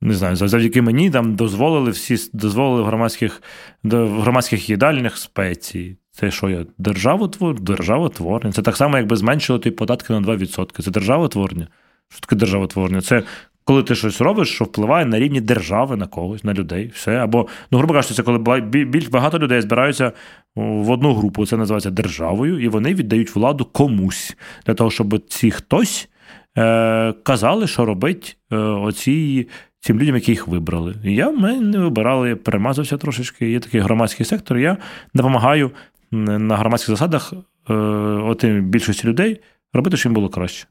[0.02, 3.42] не знаю, завдяки мені там дозволили всі дозволили в громадських
[3.84, 5.98] в громадських їдальнях спеції.
[6.12, 6.65] Це що я?
[6.78, 7.60] Державотвор...
[7.60, 8.54] Державотворення.
[8.54, 10.82] Це так само, якби зменшили ті податки на 2%.
[10.82, 11.67] Це державотворення.
[12.10, 13.02] Що таке державотворення?
[13.02, 13.24] Це
[13.63, 16.91] коли ти щось робиш, що впливає на рівні держави на когось, на людей.
[16.93, 17.17] все.
[17.17, 20.12] Або, ну, грубо кажучи, це коли більш багато людей збираються
[20.56, 25.52] в одну групу, це називається державою, і вони віддають владу комусь для того, щоб ці
[25.52, 26.10] хтось
[26.58, 29.47] е, казали, що робить е, оці.
[29.84, 30.95] Цим людям, які їх вибрали.
[31.04, 33.52] Я мене не вибирали, я перемазався трошечки.
[33.52, 34.58] Є такий громадський сектор.
[34.58, 34.78] Я
[35.13, 35.71] допомагаю
[36.12, 37.34] на громадських засадах
[37.69, 39.41] е, більшості людей
[39.74, 40.67] робити, щоб їм було краще.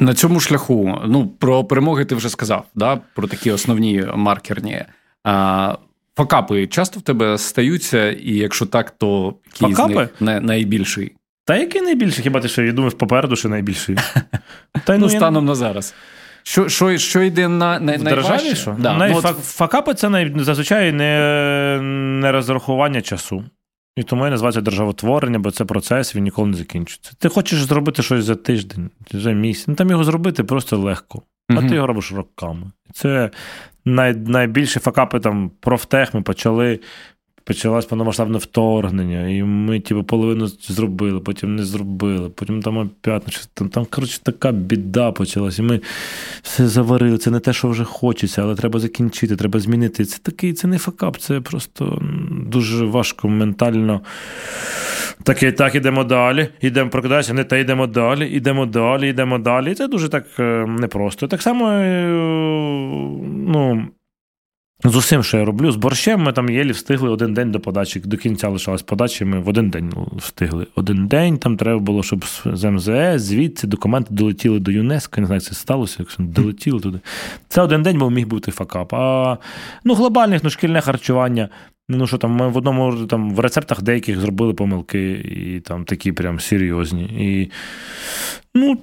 [0.00, 2.96] На цьому шляху, ну, про перемоги ти вже сказав, да?
[3.14, 4.84] про такі основні маркерні.
[5.24, 5.76] А,
[6.16, 11.16] Факапи часто в тебе стаються, і якщо так, то який з них найбільший?
[11.44, 12.22] Та який найбільший?
[12.22, 13.96] Хіба ти що я думав, попереду що найбільший?
[14.84, 15.94] Та, ну, станом на зараз.
[16.42, 17.98] Що що, що йде на на,
[18.54, 18.76] що?
[18.78, 18.94] Да.
[18.96, 19.38] Най, ну, от...
[19.44, 21.78] Факапи це зазвичай не,
[22.20, 23.44] не розрахування часу.
[23.96, 27.12] І тому я називаю це державотворення, бо це процес, він ніколи не закінчиться.
[27.18, 29.68] Ти хочеш зробити щось за тиждень, за місяць.
[29.68, 31.22] Ну там його зробити просто легко.
[31.48, 32.70] А ти його робиш роками.
[32.92, 33.30] Це
[33.84, 36.80] най, найбільші факапи там профтех ми почали
[37.44, 43.32] почалось повномасштабне вторгнення, і ми типу, половину зробили, потім не зробили, потім там опять, ну,
[43.54, 45.58] там, там коротше, така біда почалась.
[45.58, 45.80] І ми
[46.42, 47.18] все заварили.
[47.18, 50.04] Це не те, що вже хочеться, але треба закінчити, треба змінити.
[50.04, 52.02] Це такий, це не факап, це просто
[52.50, 54.00] дуже важко ментально.
[55.22, 59.72] Так, і так, ідемо далі, ідемо прокидайся, не те йдемо далі, ідемо далі, йдемо далі.
[59.72, 61.28] І це дуже так е, непросто.
[61.28, 62.06] Так само, е,
[63.46, 63.88] ну.
[64.82, 68.00] З усім, що я роблю, з борщем ми там єлі встигли один день до подачі.
[68.00, 70.66] До кінця лишалась подачі, ми в один день встигли.
[70.74, 75.20] Один день там треба було, щоб з МЗС, звідси документи долетіли до ЮНЕСКО.
[75.20, 77.00] Не знаю, як це сталося, якщо долетіли туди.
[77.48, 78.94] Це один день був міг бути факап.
[78.94, 79.38] А
[79.84, 81.48] ну, глобальних, ну, шкільне харчування.
[81.88, 86.12] Ну, що там, ми в одному там в рецептах деяких зробили помилки, і там такі
[86.12, 87.02] прям серйозні.
[87.02, 87.50] І,
[88.54, 88.78] ну,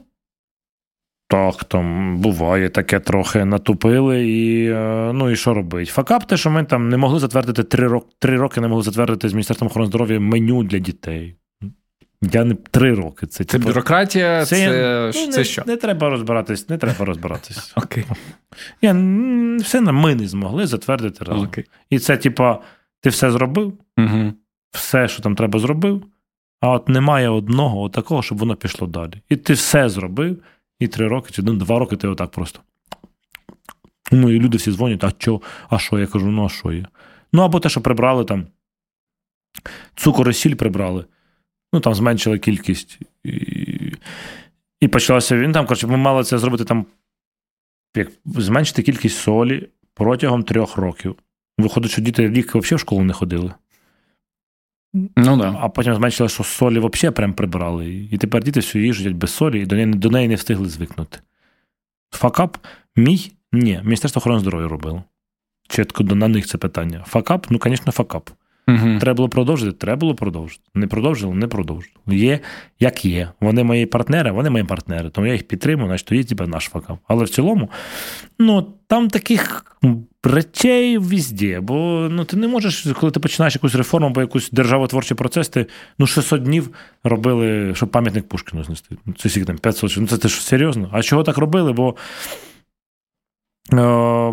[1.32, 5.90] так, там буває таке трохи натупили, і е, ну і що робить?
[5.90, 9.30] Факап, те, що ми там не могли затвердити три роки, три роки не могли затвердити
[9.30, 11.36] з Міністерством охорони здоров'я меню для дітей.
[12.22, 13.28] Я не три роки.
[13.28, 15.64] Це це типу, бюрократія, це це, ну, це не, що?
[15.68, 17.74] Не треба розбиратись, не треба розбиратись.
[17.78, 18.06] Окей.
[18.82, 18.92] Я,
[19.60, 21.48] Все ми не змогли затвердити разом.
[21.48, 21.66] Окей.
[21.90, 22.60] І це, типа,
[23.02, 24.34] ти все зробив, угу.
[24.72, 26.04] все, що там треба, зробив,
[26.62, 29.22] а от немає одного такого, щоб воно пішло далі.
[29.30, 30.38] І ти все зробив.
[30.82, 32.60] І три роки, чи ну, два роки ти отак просто.
[34.12, 36.00] Ну, і люди всі дзвонять, а що, а що?
[36.00, 36.86] Я кажу, ну а що є?
[37.34, 38.48] Ну, або те, що прибрали там.
[39.96, 41.06] Цукор і сіль прибрали.
[41.74, 43.00] Ну, там зменшили кількість.
[43.24, 43.94] І
[44.80, 46.86] і почалося він там, коротше, ми мали це зробити там,
[47.96, 51.16] як зменшити кількість солі протягом трьох років.
[51.58, 53.54] Виходить, що діти рік взагалі в школу не ходили.
[54.94, 55.58] Ну, да.
[55.60, 58.08] А потім зменшили, що солі взагалі прям прибрали.
[58.12, 61.20] І тепер діти всю їжу без солі, і до неї, до неї не встигли звикнути.
[62.12, 62.58] Факап
[62.96, 63.32] мій?
[63.52, 65.04] Ні, Міністерство охорони здоров'я робило.
[65.68, 67.04] Чітко на них це питання.
[67.08, 67.48] Факап?
[67.50, 68.30] Ну, звісно, факап.
[68.68, 69.00] Угу.
[69.00, 70.62] Треба було продовжити, треба було продовжити.
[70.74, 71.96] Не продовжили, не продовжили.
[72.08, 72.40] Є,
[72.80, 73.30] як є.
[73.42, 75.10] Вони мої партнери, вони мої партнери.
[75.10, 76.98] Тому я їх підтримую, значить тоді тебе наш факап.
[77.08, 77.70] Але в цілому,
[78.40, 79.66] ну там таких
[80.24, 81.60] речей візде.
[81.60, 85.66] Бо ну, ти не можеш, коли ти починаєш якусь реформу або якийсь державотворчий процес, ти
[86.00, 86.70] ну 600 днів
[87.04, 88.98] робили, щоб пам'ятник Пушкіну знести.
[89.18, 89.96] Це скільки там 500.
[89.98, 90.90] Ну це ти що серйозно?
[90.92, 91.74] А чого так робили?
[91.74, 91.96] Бо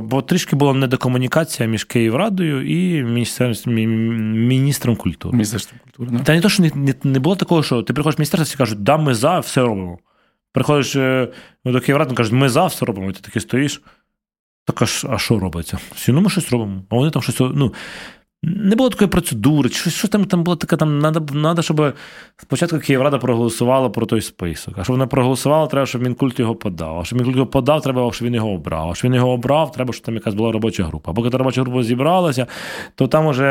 [0.01, 5.37] бо трішки була недокомунікація між Київрадою і міністром культури.
[5.37, 6.25] Міністерством культури, да.
[6.25, 8.59] Та не то, що не, не не, було такого, що ти приходиш в міністерство, і
[8.59, 9.99] кажуть, да, ми за, все робимо.
[10.53, 11.29] Приходиш е,
[11.65, 13.83] до Київради, кажуть, ми за все робимо, і ти такий стоїш.
[14.65, 15.79] Так а що робиться?
[15.95, 16.83] Всі, ну ми щось робимо.
[16.91, 17.41] А вони там щось.
[17.41, 17.75] ну,
[18.43, 21.95] не було такої процедури, що що там там було таке, там треба, щоб
[22.37, 24.75] спочатку Київрада проголосувала про той список.
[24.79, 26.99] А щоб вона проголосувала, треба, щоб Мінкульт його подав.
[26.99, 28.91] А щоб Мінкульт його подав, треба, щоб він його обрав.
[28.91, 31.11] А щоб він його обрав, треба, щоб там якась була робоча група.
[31.11, 32.47] А поки та робоча група зібралася,
[32.95, 33.45] то там уже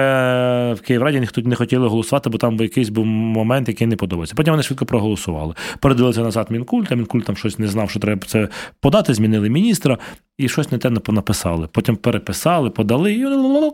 [0.78, 4.36] в Київраді ніхто не хотіли голосувати, бо там якийсь був момент, який не подобається.
[4.36, 5.54] Потім вони швидко проголосували.
[5.80, 8.48] Передалися назад Мінкульт, а Мінкульт там щось не знав, що треба це
[8.80, 9.98] подати, змінили міністра
[10.38, 11.68] і щось не те написали.
[11.72, 13.26] Потім переписали, подали, і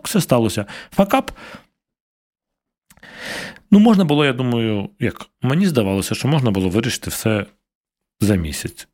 [0.03, 0.65] все сталося.
[1.03, 1.31] Факап.
[3.71, 7.45] Ну, можна було, я думаю, як мені здавалося, що можна було вирішити все
[8.19, 8.87] за місяць.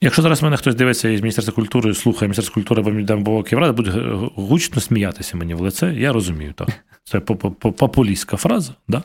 [0.00, 3.90] Якщо зараз мене хтось дивиться із Міністерства культури, слухає Міністерство культури або Київради, буде
[4.36, 6.68] гучно сміятися мені в лице, я розумію, так.
[7.04, 9.02] Це популістська фраза, да?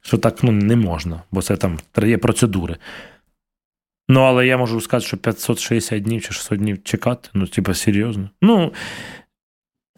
[0.00, 2.76] що так ну, не можна, бо це там є процедури.
[4.08, 8.30] Ну, але я можу сказати, що 560 днів чи 600 днів чекати, ну, типа, серйозно.
[8.42, 8.72] Ну,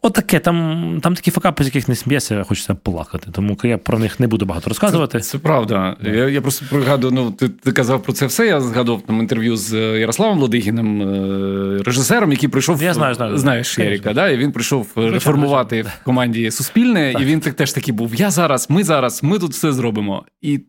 [0.05, 3.31] Отаке, там там такі факапи, з яких не сміється, хочеться плакати.
[3.33, 5.21] Тому я про них не буду багато розказувати.
[5.21, 5.97] Це, це правда.
[6.03, 8.47] Я я просто пригадую, ну ти ти казав про це все.
[8.47, 12.83] Я згадував там інтерв'ю з Ярославом Ладигіним, е, режисером, який прийшов.
[12.83, 13.39] Я знаю, знаю.
[13.39, 14.29] Знаєш Еріка, да?
[14.29, 17.23] і він прийшов Причем, реформувати в команді Суспільне, так.
[17.23, 20.25] і він так теж такий був: Я зараз, ми зараз, ми тут все зробимо.
[20.41, 20.61] І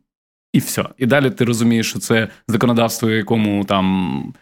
[0.53, 0.85] і все.
[0.97, 4.33] І далі ти розумієш, що це законодавство, якому там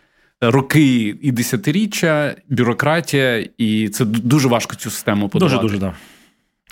[0.41, 5.61] роки і десятиріччя, бюрократія, і це дуже важко цю систему подавати.
[5.61, 5.93] Дуже дуже, так.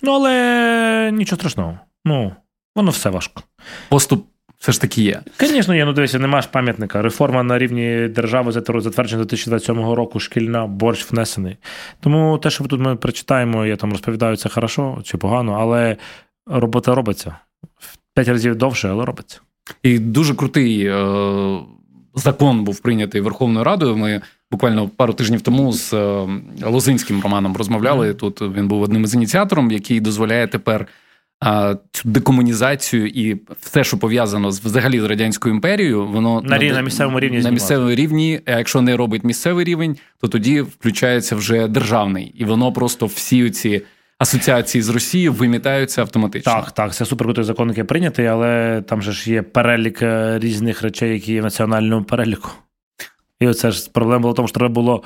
[0.03, 1.79] Ну, але нічого страшного.
[2.05, 2.31] Ну,
[2.75, 3.43] воно все важко.
[3.89, 4.25] Поступ.
[4.59, 5.21] Все ж таки є.
[5.39, 5.85] Звісно, є.
[5.85, 7.01] Ну дивися, нема ж пам'ятника.
[7.01, 11.57] Реформа на рівні держави затверджена 2027 року, шкільна, борщ внесений.
[11.99, 15.97] Тому те, що тут ми прочитаємо, я там розповідаю, це хорошо чи погано, але
[16.45, 17.35] робота робиться.
[17.77, 19.39] В п'ять разів довше, але робиться.
[19.83, 21.59] І дуже крутий е-
[22.19, 23.97] закон був прийнятий Верховною Радою.
[23.97, 26.27] Ми буквально пару тижнів тому з е,
[26.63, 28.13] Лозинським Романом розмовляли.
[28.13, 30.87] Тут він був одним із ініціатором, який дозволяє тепер.
[31.91, 36.81] Цю декомунізацію і все, що пов'язано з взагалі з радянською імперією, воно на, на, на
[36.81, 38.41] місцевому рівні на місцевому рівні.
[38.45, 43.49] А якщо не робить місцевий рівень, то тоді включається вже державний, і воно просто всі
[43.49, 43.81] ці
[44.19, 46.53] асоціації з Росією вимітаються автоматично.
[46.53, 50.81] Так, так, це суперкрутий закон, який прийнятий, але там же ж є перелік е, різних
[50.81, 52.49] речей, які є в національному переліку.
[53.39, 55.03] І оце ж проблема була в тому, що треба було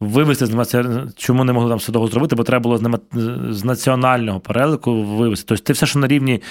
[0.00, 3.00] вивести з чому не могли там все довго зробити, бо треба було
[3.50, 5.44] з національного переліку вивести.
[5.48, 6.42] Тобто ти все, що на рівні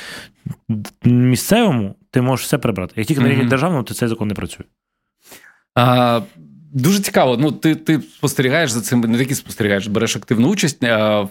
[1.04, 2.94] місцевому, ти можеш все прибрати.
[2.98, 3.24] Як тільки mm-hmm.
[3.24, 4.66] на рівні державному, то цей закон не працює.
[5.76, 6.22] А,
[6.74, 7.38] Дуже цікаво.
[7.38, 10.84] Ну, ти ти спостерігаєш за цим, не тільки спостерігаєш, береш активну участь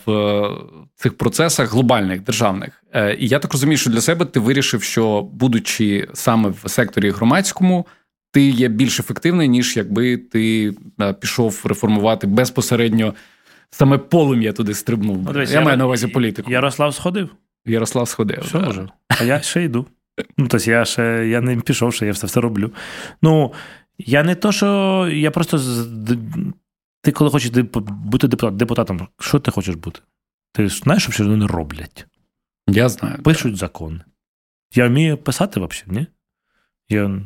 [0.06, 0.48] в
[0.96, 2.82] цих процесах глобальних державних.
[2.92, 7.10] Е, і я так розумію, що для себе ти вирішив, що будучи саме в секторі
[7.10, 7.86] громадському,
[8.32, 13.14] ти є більш ефективний, ніж якби ти е, пішов реформувати безпосередньо
[13.70, 15.28] саме полум'я туди стрибнув.
[15.28, 16.50] О, я, я маю на увазі політику.
[16.50, 17.28] Ярослав сходив.
[17.66, 18.44] Ярослав сходив.
[18.48, 18.88] Що може?
[19.20, 19.86] А я ще йду.
[20.38, 22.72] Ну, тобто я ще я не пішов, ще я все все роблю.
[23.22, 23.52] Ну,
[24.06, 25.60] я не то, що я просто.
[27.02, 30.00] Ти, коли хочеш бути депутатом, що ти хочеш бути?
[30.52, 32.06] Ти знаєш, що вони роблять?
[32.68, 33.22] Я знаю.
[33.22, 34.00] Пишуть закони.
[34.74, 36.06] Я вмію писати взагалі, ні?
[36.88, 37.20] Я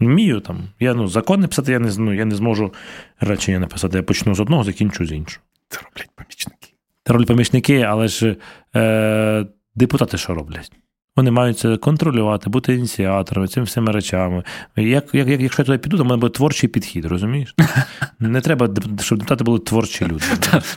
[0.00, 0.68] вмію там.
[0.80, 2.74] Я ну, закони писати я не ну, я не зможу
[3.20, 3.96] речення написати.
[3.96, 5.46] Я почну з одного, закінчу з іншого.
[5.68, 6.74] Це роблять помічники.
[7.04, 8.36] Це роблять помічники, але ж
[8.76, 10.72] е, депутати що роблять?
[11.16, 14.42] Вони мають це контролювати, бути ініціаторами, цими всіми речами.
[14.76, 17.54] Як, як, Якщо я туди піду, то в мене буде творчий підхід, розумієш?
[18.20, 20.24] Не треба, щоб депутати були творчі люди.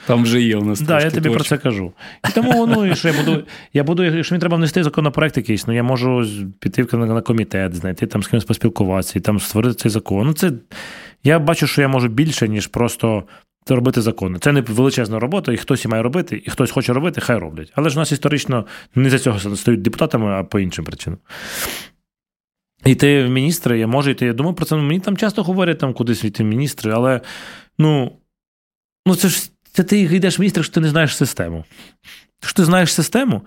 [0.07, 0.79] Там вже є у нас.
[0.79, 1.93] Так, я тобі про це кажу.
[2.29, 5.73] І тому ну, що я буду, я буду, якщо мені треба внести законопроект якийсь, ну
[5.73, 6.25] я можу
[6.59, 10.27] піти на комітет, знайти там з кимось поспілкуватися і там створити цей закон.
[10.27, 10.51] Ну, це
[11.23, 13.23] я бачу, що я можу більше, ніж просто
[13.67, 14.39] це робити закони.
[14.39, 17.71] Це не величезна робота, і хтось і має робити, і хтось хоче робити, хай роблять.
[17.75, 21.19] Але ж у нас історично не за цього стають депутатами, а по іншим причинам.
[22.85, 24.25] Йти в міністри, я можу йти.
[24.25, 24.75] Я думаю про це.
[24.75, 27.21] Мені там часто говорять там кудись йти міністри, але
[27.77, 28.11] ну,
[29.07, 31.65] ну це ж це ти йдеш в міністри, якщо ти не знаєш систему.
[32.41, 33.41] Якщо ти знаєш систему,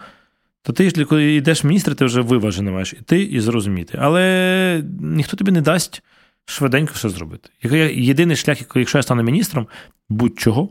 [0.62, 3.98] то ти, коли йдеш в міністри, ти вже виважено маєш іти і зрозуміти.
[4.00, 6.02] Але ніхто тобі не дасть
[6.50, 7.50] швиденько все зробити.
[7.94, 9.66] Єдиний шлях, якщо я стану міністром,
[10.08, 10.68] будь-чого,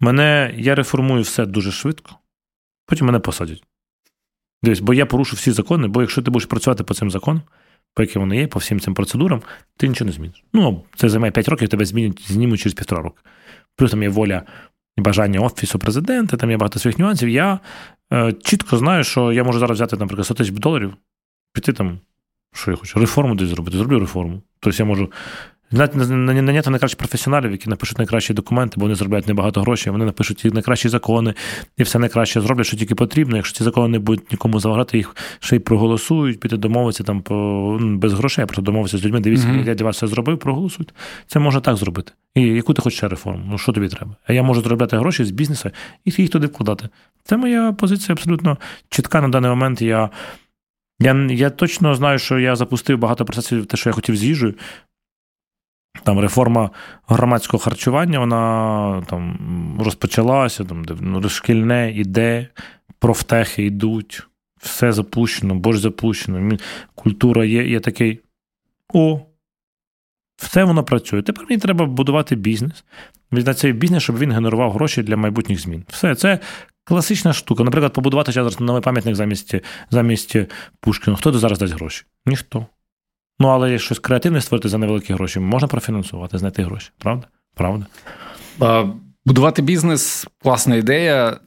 [0.00, 2.14] мене я реформую все дуже швидко,
[2.86, 3.64] потім мене посадять.
[4.62, 7.42] Дивись, бо я порушу всі закони, бо якщо ти будеш працювати по цим законам,
[7.94, 9.42] по яким вони є, по всім цим процедурам,
[9.76, 10.44] ти нічого не зміниш.
[10.52, 13.18] Ну, це займає 5 років, тебе змінять, знімуть через півтора року.
[13.76, 14.42] Плюс там є воля
[14.96, 17.28] бажання Офісу президента, там є багато своїх нюансів.
[17.28, 17.60] Я
[18.12, 20.96] е, чітко знаю, що я можу зараз взяти, наприклад, 100 тисяч доларів,
[21.52, 22.00] піти там,
[22.52, 24.42] що я хочу, реформу десь зробити, зроблю реформу.
[24.60, 25.10] Тобто я можу
[25.72, 30.50] Наняти найкращих професіоналів, які напишуть найкращі документи, бо вони заробляють небагато грошей, вони напишуть ті
[30.50, 31.34] найкращі закони
[31.76, 33.36] і все найкраще зроблять, що тільки потрібно.
[33.36, 37.34] Якщо ці закони не будуть нікому заважати, їх ще й проголосують, піти домовитися там по
[37.80, 39.20] ну, без грошей, а просто домовитися з людьми.
[39.20, 39.66] Дивіться, mm-hmm.
[39.66, 40.92] я для вас все зробив, проголосуйте.
[41.26, 42.12] Це можна так зробити.
[42.34, 43.44] І яку ти хочеш реформу?
[43.50, 44.16] Ну що тобі треба?
[44.26, 45.70] А я можу заробляти гроші з бізнесу
[46.04, 46.88] і їх туди вкладати.
[47.24, 48.58] Це моя позиція абсолютно
[48.88, 49.82] чітка на даний момент.
[49.82, 50.10] Я.
[51.00, 54.54] Я я точно знаю, що я запустив багато процесів, те, що я хотів з їжею.
[56.02, 56.70] Там реформа
[57.06, 59.38] громадського харчування, вона там
[59.80, 62.48] розпочалася, там, ну, шкільне іде,
[62.98, 64.26] профтехи йдуть.
[64.60, 66.58] все запущено, борщ запущено,
[66.94, 68.20] культура є, є такий.
[68.94, 69.20] О,
[70.36, 71.22] все воно працює.
[71.22, 72.84] Тепер мені треба будувати бізнес.
[73.30, 75.84] На цей бізнес, щоб він генерував гроші для майбутніх змін.
[75.88, 76.38] Все, це
[76.84, 77.64] класична штука.
[77.64, 79.54] Наприклад, побудувати зараз новий пам'ятник замість
[79.90, 80.36] замість
[80.80, 81.16] Пушкіна.
[81.16, 82.04] Хто зараз дасть гроші?
[82.26, 82.66] Ніхто.
[83.38, 86.90] Ну, але щось креативне створити за невеликі гроші, можна профінансувати, знайти гроші.
[86.98, 87.26] Правда?
[87.54, 87.86] Правда.
[89.24, 91.40] Будувати бізнес класна ідея,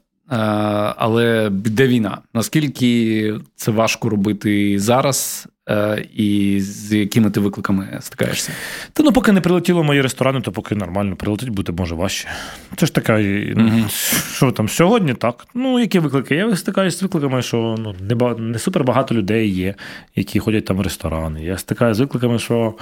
[0.97, 2.17] але де війна?
[2.33, 5.47] Наскільки це важко робити зараз?
[5.69, 8.51] Е, і з якими ти викликами стикаєшся?
[8.93, 12.27] Та ну, поки не прилетіло мої ресторани, то поки нормально прилетить, буде може важче.
[12.75, 13.89] Це ж така, mm
[14.35, 15.47] що там сьогодні так.
[15.53, 16.35] Ну, які виклики?
[16.35, 19.75] Я стикаюся з викликами, що ну, не не супер багато людей є,
[20.15, 21.43] які ходять там в ресторани.
[21.43, 22.75] Я стикаюся з викликами, що.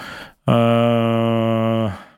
[0.50, 2.11] Е-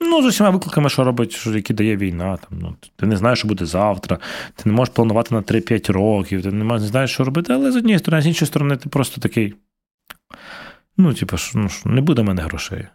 [0.00, 2.36] Ну, з усіма викликами, що робить, що, які дає війна.
[2.36, 4.18] Там, ну, Ти не знаєш, що буде завтра,
[4.54, 7.98] ти не можеш планувати на 3-5 років, ти не знаєш, що робити, але з однієї
[7.98, 9.54] сторони, з іншої сторони, ти просто такий.
[10.96, 12.86] Ну, типу, ну, не буде в мене грошей.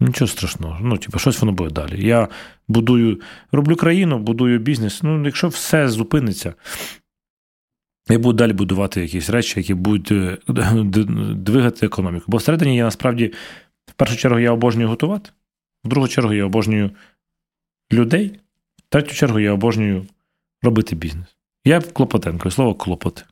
[0.00, 0.78] Нічого страшного.
[0.80, 2.06] Ну, типу, щось воно буде далі.
[2.06, 2.28] Я
[2.68, 3.20] будую,
[3.52, 5.02] роблю країну, будую бізнес.
[5.02, 6.54] Ну, якщо все зупиниться,
[8.08, 10.38] я буду далі будувати якісь речі, які будуть е,
[11.34, 12.24] двигати економіку.
[12.28, 13.32] Бо всередині я насправді,
[13.86, 15.30] в першу чергу, я обожнюю готувати,
[15.84, 16.90] в другу чергу я обожнюю
[17.92, 18.40] людей,
[18.78, 20.06] в третю чергу я обожнюю
[20.62, 21.36] робити бізнес.
[21.64, 23.22] Я Клопотенко, слово клопоти.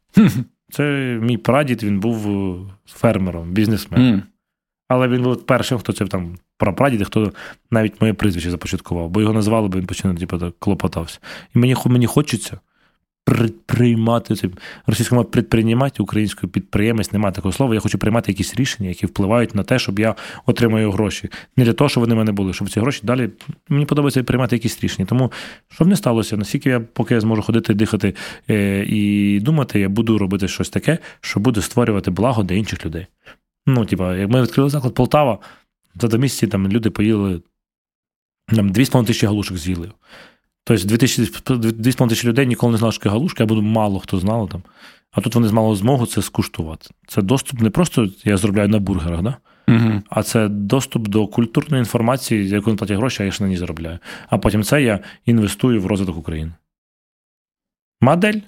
[0.70, 0.82] Це
[1.22, 4.14] мій прадід, він був е, фермером, бізнесменом.
[4.14, 4.22] Mm.
[4.88, 7.32] Але він був першим, хто це там прапрадід, хто
[7.70, 11.18] навіть моє прізвище започаткував, бо його назвали, бо він починав типу, так клопотався.
[11.54, 12.60] І мені мені хочеться
[13.66, 14.48] приймати це
[14.86, 17.74] російською мовою підприємати, українською підприємець, немає такого слова.
[17.74, 20.14] Я хочу приймати якісь рішення, які впливають на те, щоб я
[20.46, 21.28] отримаю гроші.
[21.56, 23.30] Не для того, щоб вони в мене були, щоб ці гроші далі
[23.68, 25.06] мені подобається приймати якісь рішення.
[25.06, 25.32] Тому
[25.68, 28.14] щоб не сталося, наскільки я поки я зможу ходити, дихати
[28.50, 33.06] е, і думати, я буду робити щось таке, що буде створювати благо для інших людей.
[33.66, 35.38] Ну, типа, як ми відкрили заклад Полтава,
[36.00, 37.42] за два місяці там люди поїли
[38.56, 39.90] там 2,5 тисячі галушок з'їли.
[40.68, 44.62] Тобто 2,5 тисячі людей ніколи не знали, що таке галушки, або мало хто знав там.
[45.10, 46.90] А тут вони мали змогу це скуштувати.
[47.06, 49.36] Це доступ не просто я зробляю на бургерах, да?
[49.68, 50.02] Угу.
[50.10, 53.48] а це доступ до культурної інформації, за яку не платять гроші, а я ж на
[53.48, 53.98] ній заробляю.
[54.28, 56.52] А потім це я інвестую в розвиток України.
[58.00, 58.40] Модель.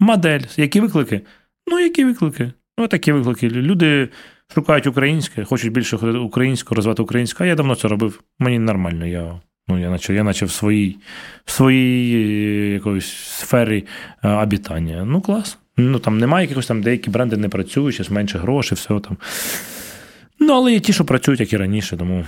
[0.00, 0.40] Модель.
[0.56, 1.20] Які виклики?
[1.66, 2.52] Ну, які виклики?
[2.78, 3.50] Ну, такі виклики.
[3.50, 4.08] Люди
[4.54, 8.22] шукають українське, хочуть більше українського, розвивати українське, а я давно це робив.
[8.38, 9.06] Мені нормально.
[9.06, 10.98] я Ну, я наче я наче в своїй
[11.44, 13.86] в своїй е, якоїсь сфері
[14.22, 14.96] обітання.
[14.96, 15.58] Е, ну, клас.
[15.76, 19.16] Ну, там немає якихось там деякі бренди не працюють, зараз менше грошей, все там.
[20.40, 22.24] Ну, але є ті, що працюють, як і раніше, тому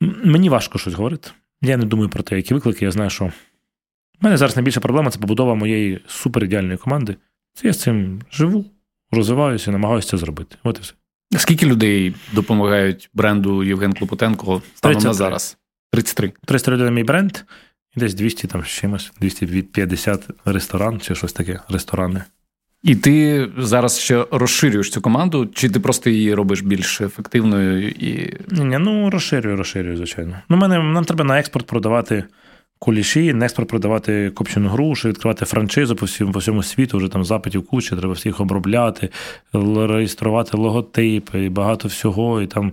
[0.00, 1.30] мені важко щось говорити.
[1.62, 2.84] Я не думаю про те, які виклики.
[2.84, 3.32] Я знаю, що в
[4.20, 7.16] мене зараз найбільша проблема це побудова моєї суперідеальної команди.
[7.54, 8.64] Це я з цим живу,
[9.10, 10.56] розвиваюся намагаюся це зробити.
[10.64, 10.94] От і все.
[11.36, 15.58] Скільки людей допомагають бренду Євген Клопотенко станом на зараз?
[15.90, 16.32] 33.
[16.44, 17.38] 301 мій бренд,
[17.96, 22.24] і десь 200 там з чимось, 250 ресторан чи щось таке, ресторани.
[22.82, 28.36] І ти зараз ще розширюєш цю команду, чи ти просто її робиш більш ефективною і.
[28.50, 30.36] Ні, ну розширюю, розширюю, звичайно.
[30.48, 32.24] Ну, мене, Нам треба на експорт продавати
[32.78, 37.66] куліші, Некспорт продавати копчену грушу, відкривати франшизу по всьому по всьому світу, вже там запитів
[37.66, 39.08] куча, треба всіх обробляти,
[39.76, 42.42] реєструвати логотипи і багато всього.
[42.42, 42.72] І там,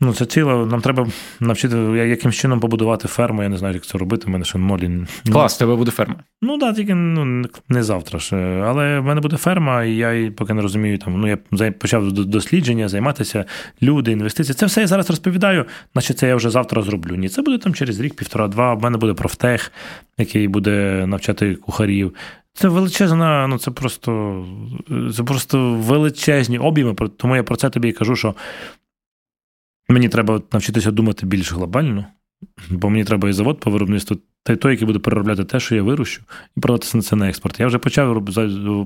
[0.00, 1.06] ну Це ціло, нам треба
[1.40, 1.76] навчити,
[2.08, 3.42] яким чином побудувати ферму.
[3.42, 4.24] Я не знаю, як це робити.
[4.26, 4.90] У мене ще нолі.
[5.32, 6.14] Клас, тебе буде ферма.
[6.42, 8.36] Ну так, тільки ну, не завтра ж.
[8.66, 10.98] Але в мене буде ферма, і я поки не розумію.
[10.98, 13.44] Там, ну Я почав дослідження, займатися,
[13.82, 14.54] люди, інвестиції.
[14.54, 17.16] Це все я зараз розповідаю, наче це я вже завтра зроблю.
[17.16, 18.74] Ні, це буде там через рік, півтора-два.
[18.74, 19.72] В мене буде профтех,
[20.18, 22.14] який буде навчати кухарів.
[22.54, 24.44] Це величезна, ну це просто
[25.16, 26.94] це просто величезні об'єми.
[26.94, 28.34] Тому я про це тобі і кажу, що
[29.88, 32.06] мені треба навчитися думати більш глобально.
[32.70, 35.74] Бо мені треба і завод по виробництву, та й той, який буде переробляти те, що
[35.74, 36.22] я вирощу,
[36.56, 37.60] і продати це на експорт.
[37.60, 38.24] Я вже почав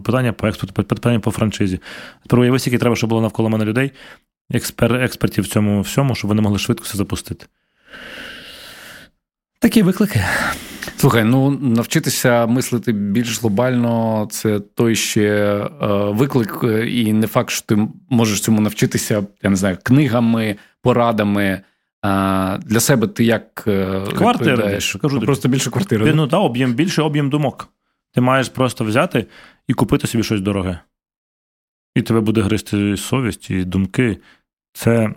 [0.03, 1.81] питання по експорту, питання по франшизі.
[2.23, 3.91] Тепер уяви, скільки треба, щоб було навколо мене людей,
[4.51, 7.47] експер, експертів в цьому всьому, щоб вони могли швидко все запустити.
[9.63, 10.25] Такі виклики.
[10.97, 15.29] Слухай, ну навчитися мислити більш глобально, це той ще
[15.83, 21.61] е, виклик, і не факт, що ти можеш цьому навчитися, я не знаю, книгами, порадами.
[22.03, 26.15] А Для себе ти як е, Квартира кажу ну, Просто більше квартири.
[26.15, 27.69] Ну, так, об'єм більше об'єм думок.
[28.13, 29.27] Ти маєш просто взяти
[29.69, 30.79] і купити собі щось дороге.
[31.95, 34.19] І тебе буде гристи совість і думки.
[34.73, 35.15] Це.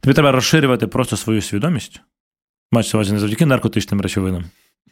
[0.00, 2.00] Тобі треба розширювати просто свою свідомість.
[2.72, 4.44] Мається увазі не завдяки наркотичним речовинам.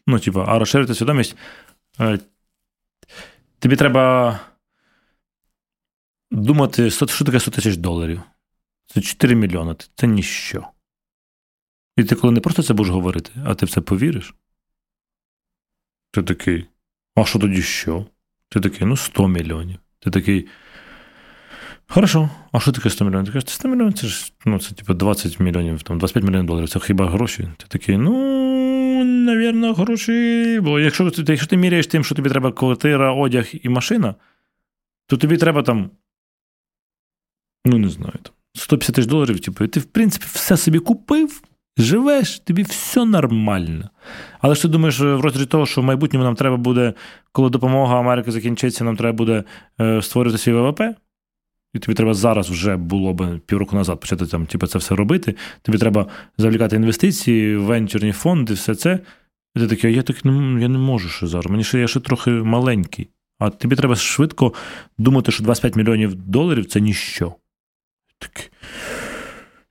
[0.06, 1.36] Ну, типу, а розширити свідомість.
[2.00, 2.18] Е,
[3.58, 4.40] тобі треба
[6.30, 8.22] думати, що таке 100 тисяч доларів.
[8.86, 9.76] Це 4 мільйони.
[9.94, 10.68] Це ніщо.
[11.96, 14.34] І ти коли не просто це будеш говорити, а ти в це повіриш.
[16.10, 16.66] Ти такий.
[17.14, 18.06] А що тоді що?
[18.48, 19.78] Ти такий, ну 100 мільйонів.
[19.98, 20.48] Ти такий.
[21.88, 23.26] Хорошо, а що таке 100 мільйонів?
[23.26, 26.68] Ти кажеш, 100 мільйонів це ж ну, це типу 20 мільйонів, там, 25 мільйонів доларів.
[26.68, 27.48] Це хіба гроші?
[27.56, 30.60] Ти такий, ну, навірно, гроші.
[30.62, 34.14] Бо якщо, якщо ти міряєш тим, що тобі треба квартира, одяг і машина,
[35.06, 35.90] то тобі треба там.
[37.64, 41.42] Ну, не знаю, там 150 тисяч доларів, типу, і ти, в принципі, все собі купив.
[41.78, 43.90] Живеш, тобі все нормально.
[44.40, 46.94] Але ж ти думаєш, в розрізі того, що в майбутньому нам треба буде,
[47.32, 49.44] коли допомога Америки закінчиться, нам треба буде
[49.80, 50.82] е, створити свій ВВП.
[51.76, 55.34] І тобі треба зараз вже було б півроку назад почати там, типу, це все робити.
[55.62, 56.06] Тобі треба
[56.38, 58.98] завлікати інвестиції, венчурні фонди, все це.
[59.56, 61.50] І ти такий, я так не, я не можу ще зараз.
[61.50, 63.08] Мені ще я ще трохи маленький.
[63.38, 64.54] А тобі треба швидко
[64.98, 67.34] думати, що 25 мільйонів доларів це ніщо.
[68.18, 68.50] Так.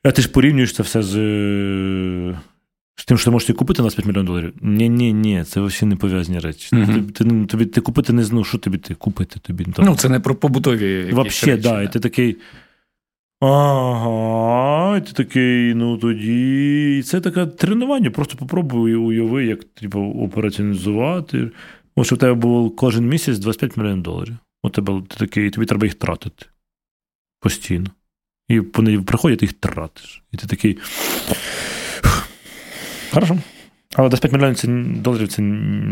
[0.04, 1.16] А ти ж порівнюєш це все з
[2.96, 4.54] з тим, що ти можеш купити на 5 мільйонів доларів.
[4.62, 6.76] Ні, ні, ні, це взагалі не пов'язані речі.
[6.76, 7.12] Mm-hmm.
[7.12, 9.64] Ти, ти, тобі, ти купити не ну, що тобі ти купити тобі.
[9.64, 9.86] Там.
[9.86, 11.14] Ну, це не про побутові.
[11.14, 12.38] Взагалі, да, і ти такий.
[13.42, 16.98] Ага, і ти такий, ну тоді.
[17.00, 18.12] І це таке тренування.
[18.12, 21.52] Просто попробуй уяви, як типу, операціонізувати.
[21.96, 24.36] Ось у тебе було кожен місяць 25 мільйонів доларів.
[24.64, 26.46] У тебе ти такий, тобі треба їх тратити
[27.40, 27.90] постійно.
[28.48, 30.24] І вони приходять, ти їх тратиш.
[30.32, 30.78] І ти такий.
[33.16, 33.38] Хорошо.
[33.96, 34.68] Але 25 мільйонів це,
[35.02, 35.44] доларів це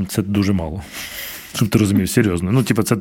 [0.07, 0.84] це дуже мало.
[1.55, 2.51] Щоб ти розумів, серйозно.
[2.51, 2.97] Ну, типу, це,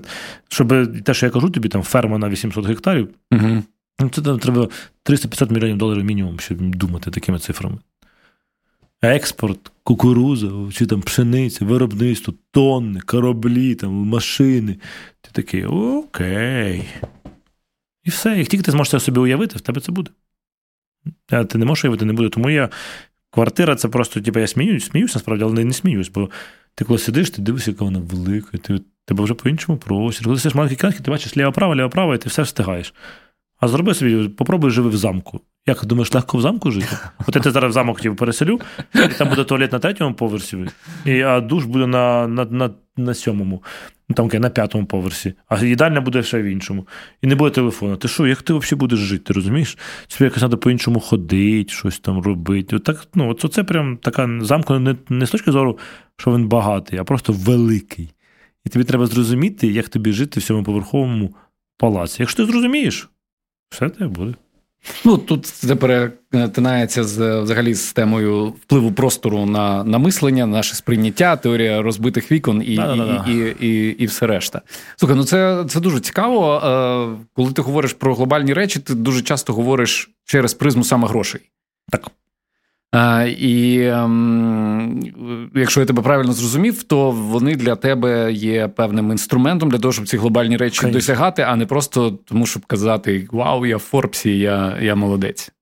[0.49, 0.69] щоб
[1.05, 3.63] те, що я кажу, тобі там ферма на 800 гектарів, угу.
[4.01, 4.69] ну, це там треба
[5.03, 7.79] 350 мільйонів доларів мінімум, щоб думати такими цифрами.
[9.03, 14.77] Експорт, кукуруза, чи там пшениця, виробництво, тонни, кораблі, там, машини.
[15.21, 16.85] Ти такий окей.
[18.05, 18.39] І все.
[18.39, 20.11] Як тільки ти зможеш це собі уявити, в тебе це буде.
[21.31, 22.29] А ти не можеш уявити, не буде.
[22.29, 22.71] Тому я.
[23.35, 26.31] Квартира це просто, типу, я сміюсь, сміюсь насправді, але не сміюсь, бо
[26.75, 30.25] ти коли сидиш, ти дивишся, яка вона велика, ти тебе вже по-іншому просять.
[30.25, 32.95] Коли сидиш маленький кінки, ти бачиш ліва-права, ліва-права, і ти все встигаєш.
[33.61, 35.41] А зроби собі, попробуй живи в замку.
[35.67, 36.97] Як думаєш, легко в замку жити?
[37.27, 38.61] От я ти зараз в замок типу, переселю,
[38.95, 40.67] і там буде туалет на третьому поверсі,
[41.27, 43.63] а душ буде на на, на, на сьомому,
[44.19, 46.87] ну, там на п'ятому поверсі, а їдальня буде ще в іншому.
[47.23, 47.97] І не буде телефону.
[47.97, 49.79] Ти що, як ти взагалі будеш жити, ти розумієш?
[50.09, 52.77] Тобі якось треба по-іншому ходити, щось там робити.
[52.77, 55.79] От так, ну, от Це прям така замка не, не з точки зору,
[56.17, 58.13] що він багатий, а просто великий.
[58.65, 61.35] І тобі треба зрозуміти, як тобі жити в цьому поверховому
[61.79, 62.23] палаці.
[62.23, 63.11] Якщо ти зрозумієш,
[63.71, 64.35] все те буде.
[65.05, 71.37] Ну тут це перетинається з взагалі з темою впливу простору на на мислення, наше сприйняття,
[71.37, 74.63] теорія розбитих вікон і і, і, і, і, все решта.
[74.97, 76.57] Слухай, ну це це дуже цікаво.
[76.57, 81.41] Е, коли ти говориш про глобальні речі, ти дуже часто говориш через призму саме грошей.
[81.91, 82.11] Так.
[83.39, 89.79] І ем, якщо я тебе правильно зрозумів, то вони для тебе є певним інструментом для
[89.79, 90.99] того, щоб ці глобальні речі Конечно.
[90.99, 95.53] досягати, а не просто тому, щоб казати Вау, я в Форбсі, я я молодець.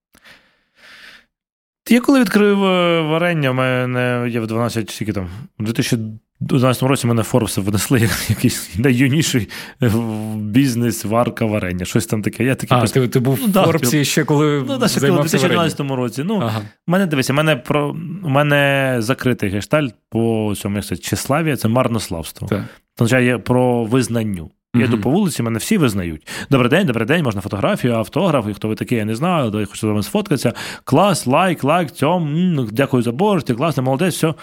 [1.89, 5.29] Я коли відкрив е, варення, в мене є в 12 скільки там,
[5.59, 5.99] у 2000
[6.41, 9.49] у 2012 році мене Форбс внесли як якийсь найюніший
[9.83, 9.93] е,
[10.37, 11.85] бізнес, варка варення.
[11.85, 12.45] Щось там таке.
[12.45, 14.65] Я такий А, ти, ти був ну, в Форбсі типу, ще коли.
[14.69, 16.23] Ну, ще коли в 2012 році.
[16.25, 16.61] Ну, ага.
[16.87, 22.49] мене дивися, мене про мене закритий гештальт по цьому як це, Чеславія, це марнославство.
[22.49, 22.65] Так.
[22.99, 24.51] Означає про визнанню.
[24.75, 26.29] Я йду по вулиці, мене всі визнають.
[26.51, 29.67] Добрий день, добрий день, можна фотографію, автограф, і хто ви такий, я не знаю, я
[29.67, 30.53] хочу з вами сфоткатися.
[30.85, 34.35] Клас, лайк, лайк, цьом, дякую за борщ, ти класний, молодець, все.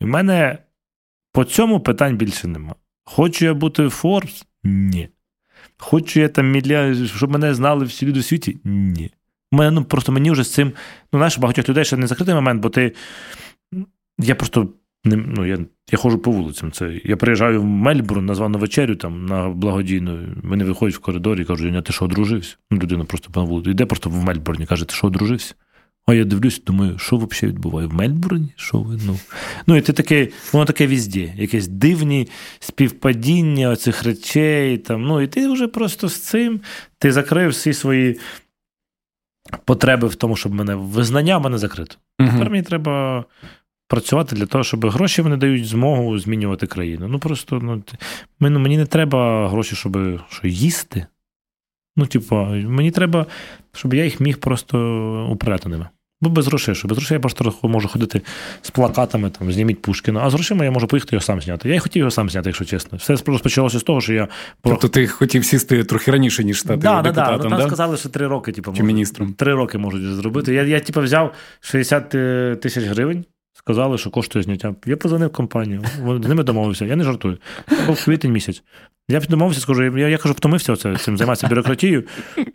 [0.00, 0.58] І в мене
[1.34, 2.74] по цьому питань більше нема.
[3.04, 4.46] Хочу я бути Форбс?
[4.64, 5.08] Ні.
[5.78, 8.58] Хочу я там мільярд, щоб мене знали всі люди у світі?
[8.64, 9.10] Ні.
[9.52, 10.72] Мене, ну, Просто мені вже з цим.
[11.12, 12.92] Ну, знаєш, багатьох людей ще не закритий момент, бо ти.
[14.18, 14.68] Я просто
[15.04, 15.58] не, ну, я
[15.92, 16.72] я ходжу по вулицям.
[16.72, 20.18] Це, Я приїжджаю в Мельбурн на звану вечерю там, на благодійну.
[20.42, 22.56] Вони виходять в коридорі і кажуть, ти що одружився?
[22.70, 23.70] Ну, людина просто по вулиці.
[23.70, 25.54] Йде просто в Мельбурні, каже, ти що одружився?
[26.06, 27.88] А я дивлюсь, думаю, що взагалі відбуває?
[27.88, 28.48] В Мельбурні?
[28.56, 28.98] Що ви?
[29.06, 29.18] Ну
[29.66, 32.28] Ну, і ти таке, воно таке візді, якесь дивні
[32.60, 34.78] співпадіння цих речей.
[34.78, 36.60] Там, ну, І ти вже просто з цим
[36.98, 38.18] ти закрив всі свої
[39.64, 41.96] потреби в тому, щоб мене визнання в мене закрито.
[42.20, 42.30] Угу.
[42.30, 43.24] Тепер мені треба
[43.88, 47.08] працювати для того, щоб гроші вони дають змогу змінювати країну.
[47.08, 47.82] Ну просто ну,
[48.40, 49.98] ну мені не треба гроші, щоб
[50.30, 51.06] що їсти.
[51.96, 53.26] Ну, типу, мені треба,
[53.72, 54.78] щоб я їх міг просто
[55.32, 55.88] управляти ними.
[56.20, 58.20] Бо без грошей, що без грошей я просто можу ходити
[58.62, 61.68] з плакатами, там, зніміть Пушкіна, а з грошима я можу поїхати його сам зняти.
[61.68, 62.98] Я й хотів його сам зняти, якщо чесно.
[62.98, 64.28] Все розпочалося з того, що я.
[64.62, 67.48] Тобто ти хотів сісти трохи раніше, ніж стати да, депутатом, да, да.
[67.48, 69.32] Ну, там сказали, що три роки, типу, Чи міністром.
[69.32, 70.54] Три роки можуть зробити.
[70.54, 73.24] Я, я типу, взяв 60 е, тисяч гривень.
[73.56, 74.74] Сказали, що коштує зняття.
[74.86, 75.84] Я позвонив в компанію,
[76.22, 76.84] з ними домовився.
[76.84, 77.38] Я не жартую.
[77.68, 78.62] Це був квітень місяць.
[79.08, 82.04] Я домовився, скажу, я я кажу, втомився оце, цим займатися бюрократією.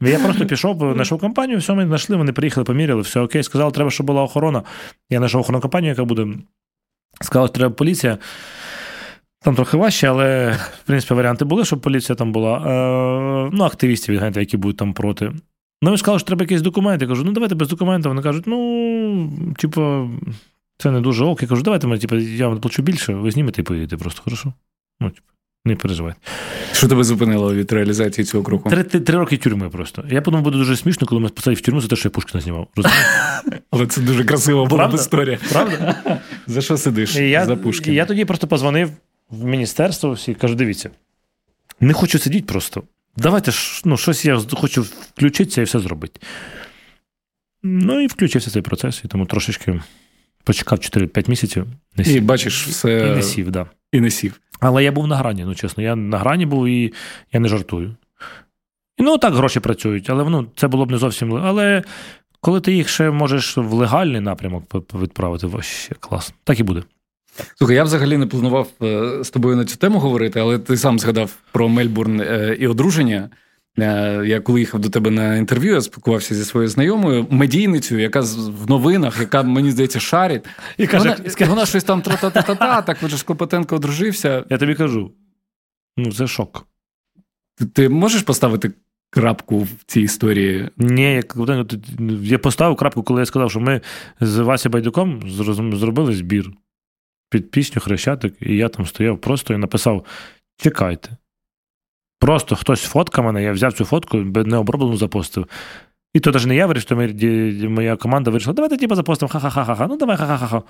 [0.01, 3.43] Я просто пішов, знайшов компанію, все, ми знайшли, вони приїхали, поміряли, все окей.
[3.43, 4.63] Сказали, треба, щоб була охорона.
[5.09, 6.27] Я знайшов охоронну компанію, яка буде.
[7.21, 8.17] Сказали, що треба поліція.
[9.41, 12.57] Там трохи важче, але, в принципі, варіанти були, щоб поліція там була.
[12.57, 15.31] Е, Ну, активістів, які будуть там проти.
[15.81, 17.01] Ну, я сказали, що треба якийсь документ.
[17.01, 18.11] Я кажу, ну давайте без документів.
[18.11, 20.09] Вони кажуть, ну, типу,
[20.77, 21.41] це не дуже ок.
[21.41, 24.53] Я кажу, давайте ми, типу, я вам плачу більше, ви знімете і поїдете просто, хорошо?
[24.99, 25.27] Ну, типу.
[25.65, 26.19] Не переживайте.
[26.73, 28.69] Що тебе зупинило від реалізації цього кроку?
[28.69, 30.03] Три, три, три роки тюрми просто.
[30.09, 32.41] Я подумав, буде дуже смішно, коли ми посадять в тюрму за те, що я Пушкіна
[32.41, 32.67] знімав.
[33.71, 35.39] Але це дуже красива була б історія.
[35.51, 35.95] Правда?
[36.47, 37.15] За що сидиш?
[37.15, 37.95] Я, за Пушкіна?
[37.95, 38.91] Я тоді просто позвонив
[39.29, 40.89] в міністерство всі кажу: дивіться,
[41.79, 42.83] не хочу сидіти просто.
[43.17, 43.51] Давайте
[43.85, 46.19] ну, щось я хочу включитися і все зробити.
[47.63, 49.81] Ну і включився цей процес, і тому трошечки
[50.43, 51.65] почекав 4-5 місяців.
[51.95, 52.15] Не сів.
[52.15, 52.99] І бачиш, все.
[52.99, 53.67] І не сів, да.
[53.91, 54.41] І не сів.
[54.59, 55.83] Але я був на грані, ну чесно.
[55.83, 56.93] Я на грані був і
[57.33, 57.95] я не жартую.
[58.97, 61.35] І, ну, так гроші працюють, але ну, це було б не зовсім.
[61.35, 61.83] Але
[62.41, 64.63] коли ти їх ще можеш в легальний напрямок
[64.93, 66.33] відправити, вообще клас.
[66.43, 66.83] Так і буде.
[67.55, 70.99] Слухай, я взагалі не планував е, з тобою на цю тему говорити, але ти сам
[70.99, 73.29] згадав про Мельбурн е, і одруження.
[73.77, 78.21] Е, я коли їхав до тебе на інтерв'ю, я спілкувався зі своєю знайомою медійницею, яка
[78.21, 80.45] в новинах, яка мені здається шарить,
[80.77, 84.45] і каже, вона, вона щось там тра-та-та-та, так вже Клопотенко одружився.
[84.49, 85.11] Я тобі кажу.
[85.97, 86.67] Ну, це шок.
[87.57, 88.71] Ти, ти можеш поставити
[89.09, 90.69] крапку в цій історії?
[90.77, 91.65] Ні, я,
[92.21, 93.81] я поставив крапку, коли я сказав, що ми
[94.19, 95.31] з Вася Байдуком
[95.75, 96.51] зробили збір
[97.29, 100.05] під пісню Хрещатик, і я там стояв просто і написав:
[100.57, 101.09] чекайте.
[102.19, 105.47] Просто хтось фотка мене, я взяв цю фотку, необроблену запостив.
[106.13, 109.97] І то навіть не я вирішив, то моя команда вирішила, давайте типу запостимо, ха-ха-ха-ха, ну
[109.97, 110.61] давай ха-ха-ха.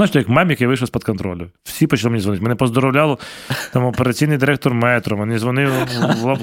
[0.00, 1.46] Знаєш, як мем, який вийшов з-під контролю.
[1.62, 2.42] Всі почали мені дзвонити.
[2.42, 3.18] Мене поздоровляв
[3.72, 5.72] там операційний директор метро, мені дзвонив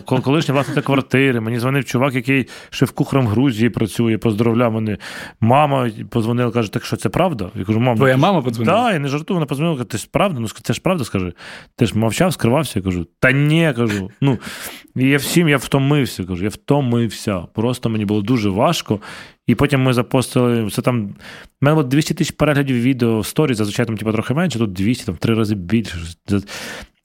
[0.06, 4.98] колишній власник квартири, мені дзвонив чувак, який шеф-кухарем в Грузії працює, поздоровляв мене.
[5.42, 7.50] Мама позвонила, каже, так що це правда?
[7.56, 7.96] Я кажу, мама.
[7.96, 8.84] Твоя мама подзвонила?
[8.84, 10.40] Так, я не жартую, вона подзвонила, каже, ти ж правда?
[10.40, 11.34] Ну це ж правда, скажи.
[11.76, 13.08] Ти ж мовчав, скривався, я кажу.
[13.20, 14.12] Та ні, кажу.
[14.22, 14.38] Ну,
[14.96, 17.40] і я всім я втомився, кажу, я втомився.
[17.40, 19.00] Просто мені було дуже важко.
[19.48, 20.70] І потім ми запостили.
[20.70, 21.04] Це там.
[21.06, 24.74] У мене було 200 тисяч переглядів відео в сторі, зазвичай там типу, трохи менше, тут
[24.74, 26.00] 200, там три рази більше.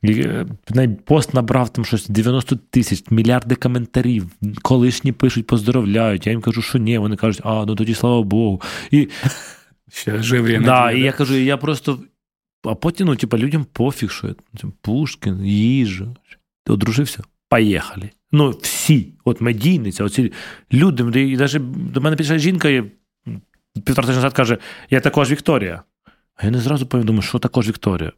[0.04, 4.26] Е, пост набрав там щось 90 тисяч, мільярди коментарів.
[4.62, 6.26] Колишні пишуть, поздоровляють.
[6.26, 6.98] Я їм кажу, що ні.
[6.98, 8.62] Вони кажуть, а ну тоді слава Богу.
[8.90, 9.08] І
[9.92, 11.98] Ще живі да, і я кажу, я просто.
[12.64, 14.34] А потім, ну, типу, людям пофіг, що я
[14.80, 16.06] Пушкін, їжа.
[16.66, 17.22] Одружився?
[17.48, 18.10] Поїхали.
[18.32, 20.32] Ну, всі, от медійниця, оці
[20.72, 22.84] люди, і навіть до мене підійшла жінка
[23.84, 24.58] півтора тижня назад каже:
[24.90, 25.82] я також Вікторія.
[26.36, 28.12] А я не зразу думаю, що також Вікторія.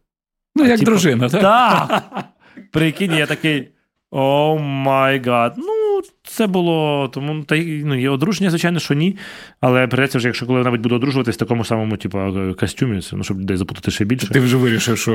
[0.56, 1.42] Ну, як типу, дружина, так?
[1.42, 2.24] Так.
[2.70, 3.68] Прикинь, я такий.
[4.10, 5.54] Oh my God.
[5.56, 7.08] Ну, це було.
[7.08, 9.16] Тому та ну, є одруження, звичайно, що ні.
[9.60, 12.18] Але прийдеться вже, якщо коли-небудь буду одружуватись в такому самому, типу,
[12.60, 14.28] костюмі, ну, щоб людей запутати ще більше.
[14.28, 15.14] Ти вже вирішив, що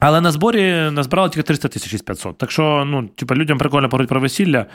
[0.00, 2.38] але на зборі назбирали тільки 300 тисяч із 500.
[2.38, 4.66] Так що, ну, типу, людям прикольно поговорити про весілля.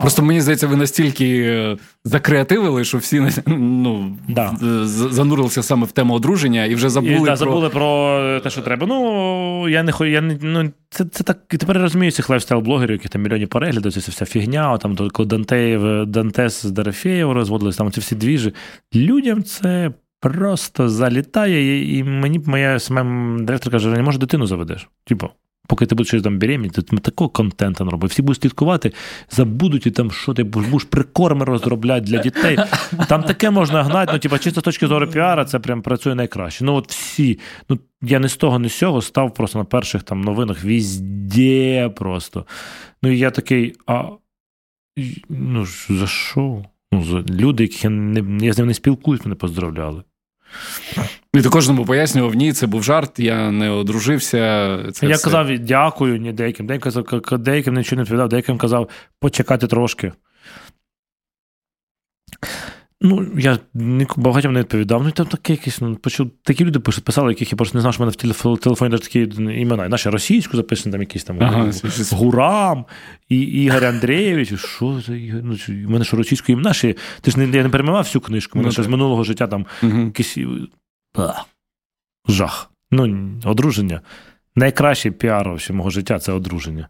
[0.00, 4.56] Просто мені здається, ви настільки е, закреативили, що всі ну, да.
[4.86, 7.14] занурилися саме в тему одруження і вже забули.
[7.14, 7.36] І, да, про...
[7.36, 8.86] забули про те, що треба.
[8.86, 11.38] Ну, я не я не, ну, це це так.
[11.52, 14.78] І тепер я розумію цих лайфстайл-блогерів, яких там мільйонів переглядів, це вся фігня.
[14.78, 18.54] Там, коли Дантеєв, Дантес з Дорофєєв розводились, там ці всі двіжі.
[18.94, 19.90] Людям це
[20.22, 22.78] просто залітає, і мені моя
[23.38, 24.88] директор каже, не може дитину заведеш.
[25.04, 25.28] Типу,
[25.68, 28.10] поки ти будеш там беременний, ти такого контенту робив.
[28.10, 28.92] Всі будуть слідкувати,
[29.30, 32.58] забудуть і там, що ти будеш прикорми розробляти для дітей.
[33.08, 36.64] Там таке можна гнати, ну, типу, чисто з точки зору піара, це прям працює найкраще.
[36.64, 40.02] Ну, от всі, ну, я не з того, не з цього став просто на перших
[40.02, 42.46] там новинах візде просто.
[43.02, 44.04] Ну, і я такий, а
[45.28, 46.64] ну, за що?
[46.92, 50.02] Ну, люди, яких я не я з ними не спілкуюсь, мене поздравляли.
[51.34, 54.78] І ти кожному пояснював, ні, це був жарт, я не одружився.
[54.92, 55.24] Це Я все.
[55.24, 56.66] казав дякую ні деяким.
[56.66, 56.92] Деяким
[57.38, 58.88] деяким нічого не відповідав, деяким казав
[59.20, 60.12] почекати трошки.
[63.04, 63.58] Ну, я
[64.16, 65.02] багатьом не відповідав.
[65.04, 67.94] Ну, там таке якесь, ну, почув, такі люди пишуть, писали, яких я просто не знав,
[67.94, 69.20] що в мене в телефоні навіть такі
[69.60, 69.88] імена.
[69.88, 71.70] Наші російську записані, там якісь там ага,
[72.12, 72.84] Гурам,
[73.28, 74.54] і Ігор Андрійович.
[74.54, 75.40] Що за Ігор?
[75.44, 76.94] Ну, в мене що російською імена ще.
[77.20, 79.66] Ти ж не, я не перемивав всю книжку, мене ну, ще з минулого життя там
[79.82, 79.98] угу.
[80.00, 80.38] якісь.
[81.14, 81.32] А,
[82.28, 82.70] жах.
[82.90, 84.00] Ну, одруження.
[84.56, 86.88] Найкращий піар мого життя це одруження.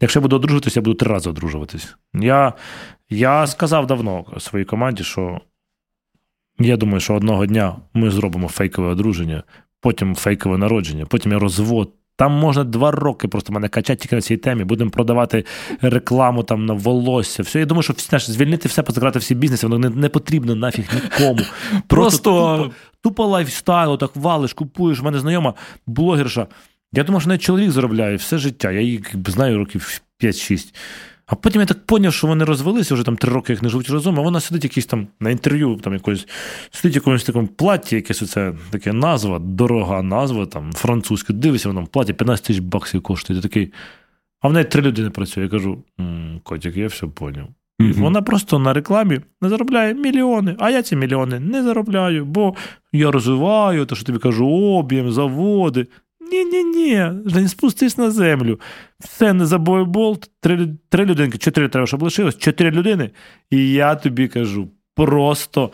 [0.00, 1.96] Якщо я буду одружуватися, я буду три рази одружуватись.
[2.14, 2.52] Я
[3.10, 5.40] я сказав давно своїй команді, що
[6.60, 9.42] я думаю, що одного дня ми зробимо фейкове одруження,
[9.80, 11.92] потім фейкове народження, потім я розвод.
[12.16, 14.64] Там можна два роки просто мене качати тільки на цій темі.
[14.64, 15.44] Будемо продавати
[15.80, 17.42] рекламу там на волосся.
[17.42, 20.90] Все, я думаю, що знаєш, звільнити все, позакрати всі бізнеси, воно не, не потрібно нафіг
[20.94, 21.40] нікому.
[21.86, 25.00] Просто, просто тупо, тупо лайфстайл, так валиш, купуєш.
[25.00, 25.54] У мене знайома
[25.86, 26.46] блогерша.
[26.92, 28.72] Я думав, що навіть чоловік заробляє все життя.
[28.72, 30.74] Я її знаю років 5-6.
[31.30, 33.90] А потім я так поняв, що вони розвелися вже там три роки, як не живуть
[33.90, 36.28] разом, а вона сидить якийсь там на інтерв'ю, там якось
[36.70, 41.32] сидить в якомусь такому платі, якесь оце таке назва, дорога назва, там французька.
[41.32, 43.40] Дивися, вона в платі 15 тисяч баксів коштує.
[43.40, 43.72] Ти такий.
[44.40, 45.44] А в неї три людини працює.
[45.44, 45.84] Я кажу:
[46.42, 47.48] котик, я все поняв.
[47.80, 48.00] Mm-hmm.
[48.00, 52.54] Вона просто на рекламі не заробляє мільйони, а я ці мільйони не заробляю, бо
[52.92, 55.86] я розвиваю, то що тобі кажу, об'єм, заводи.
[56.32, 58.60] Ні-ні-ні, не спустись на землю.
[59.00, 63.10] Все, не забой болт, три, три людинки, чотири треба, щоб лишилось, чотири людини.
[63.50, 65.70] І я тобі кажу, просто.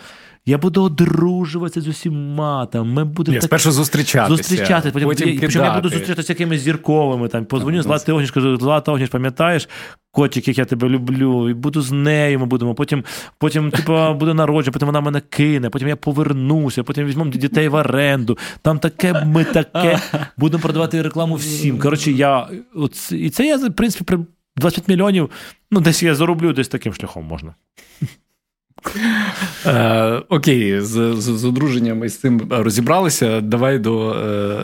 [0.49, 2.67] Я буду одружуватися з усіма.
[2.67, 3.49] Там, ми будемо Ні, так...
[3.49, 4.37] Спершу зустрічатися.
[4.37, 4.93] Зустрічатися.
[4.93, 7.29] Потім, потім я, я буду зустрічатися з якимись зірковими.
[7.29, 9.69] Там, Позвоню Злати Огніш, кажу, Злата Огніш, пам'ятаєш,
[10.17, 12.39] котик, як я тебе люблю, і буду з нею.
[12.39, 12.75] Ми будемо.
[12.75, 13.05] Потім
[13.39, 17.75] потім типу, буде народження, потім вона мене кине, потім я повернуся, потім візьмемо дітей в
[17.75, 18.39] оренду.
[18.63, 19.99] Там таке, ми таке.
[20.37, 21.79] Будемо продавати рекламу всім.
[21.79, 22.49] Коротше, я
[23.11, 24.19] і це я, в принципі, при
[24.57, 25.31] 25 мільйонів.
[25.71, 27.55] Ну, десь я зароблю, десь таким шляхом можна.
[29.67, 33.41] Е, Окей, з, з з, одруженням і з цим розібралися.
[33.41, 34.11] Давай до.
[34.11, 34.63] Е,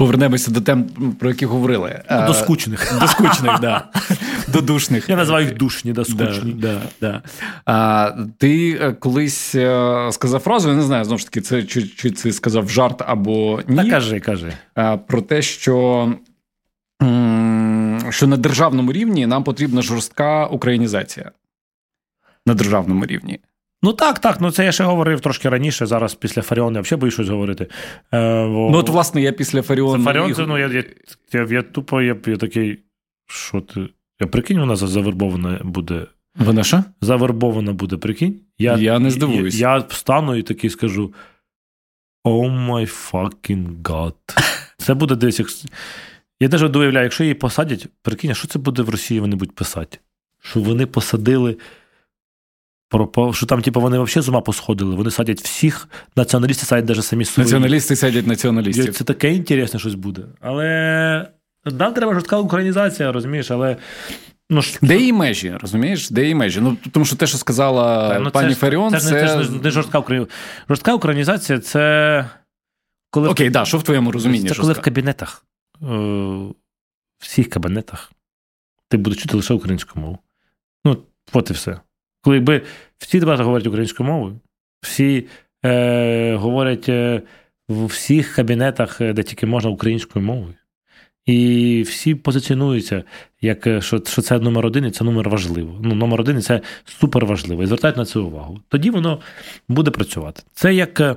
[0.00, 0.84] Повернемося до тем,
[1.18, 2.02] про які говорили.
[2.10, 2.98] Ну, до скучних.
[3.00, 3.84] До скучних, да.
[4.48, 5.08] До душних.
[5.08, 6.52] Я називаю їх душні, да, скучні.
[6.52, 7.22] Да, да,
[7.64, 11.82] А, Ти е, колись е, сказав фразу, я не знаю, знову ж таки, це чи
[11.82, 13.76] чи це сказав жарт або ні.
[13.76, 14.52] Та кажи, кажи.
[15.06, 16.08] Про те, що
[18.10, 21.30] що на державному рівні нам потрібна жорстка українізація
[22.46, 23.40] на державному рівні.
[23.82, 24.40] Ну так, так.
[24.40, 25.86] Ну це я ще говорив трошки раніше.
[25.86, 27.66] Зараз після Фаріону я взагалі боюсь щось говорити.
[28.12, 28.68] Е, бо...
[28.72, 30.04] Ну, от, власне, я після Фаріону.
[30.04, 30.84] Фаріон, це, ну, я я,
[31.32, 32.78] я, я тупо я, я такий.
[33.26, 33.88] Що ти?
[34.20, 36.06] Я прикинь, вона завербована буде.
[36.36, 36.84] Вона що?
[37.00, 38.40] Завербована буде, прикинь.
[38.58, 39.60] Я я не здивуюсь.
[39.60, 41.14] Я, я встану і такий скажу:
[42.24, 44.14] Oh my fucking God.
[44.78, 45.38] Це буде десь.
[45.38, 45.48] Як...
[46.40, 49.54] Я навіть уявляю, якщо її посадять, прикинь, а що це буде в Росії вони будуть
[49.54, 49.98] писати?
[50.42, 51.56] Що вони посадили.
[52.90, 54.94] Про що там, типу, вони взагалі з ума посходили.
[54.94, 57.44] Вони садять всіх, націоналісти садять навіть самі свої.
[57.44, 58.94] Націоналісти садять націоналістів.
[58.94, 60.22] Це таке інтересне щось буде.
[60.40, 61.30] Але
[61.64, 63.76] нам треба жорстка українізація, розумієш, але.
[64.50, 66.10] Ну, Де її межі, розумієш?
[66.10, 66.60] Де її межі?
[66.60, 69.08] Ну, Тому що те, що сказала Та, ну, пані це Фаріон, це, це...
[69.08, 70.38] це ж не жорстка українізація.
[70.68, 72.30] Жорстка українізація це.
[73.10, 73.52] Коли Окей, в...
[73.52, 74.48] да, що в твоєму розумінні?
[74.48, 74.62] Це жорстка?
[74.62, 75.44] коли в кабінетах,
[75.82, 76.54] е, в
[77.18, 78.12] всіх кабінетах,
[78.88, 80.18] ти будеш чути лише українську мову.
[80.84, 80.96] Ну,
[81.32, 81.80] от і все.
[82.20, 82.62] Коли якби
[82.98, 84.40] всі багато говорять українською мовою,
[84.82, 85.26] всі
[85.64, 87.22] е, говорять е,
[87.68, 90.54] в всіх кабінетах, е, де тільки можна українською мовою.
[91.26, 93.04] І всі позиціонуються,
[93.40, 95.78] як е, що що це номер один, і це номер важливо.
[95.82, 97.62] Ну, номер один і це супер важливо.
[97.62, 98.60] І звертають на це увагу.
[98.68, 99.20] Тоді воно
[99.68, 100.42] буде працювати.
[100.52, 101.00] Це як.
[101.00, 101.16] Е,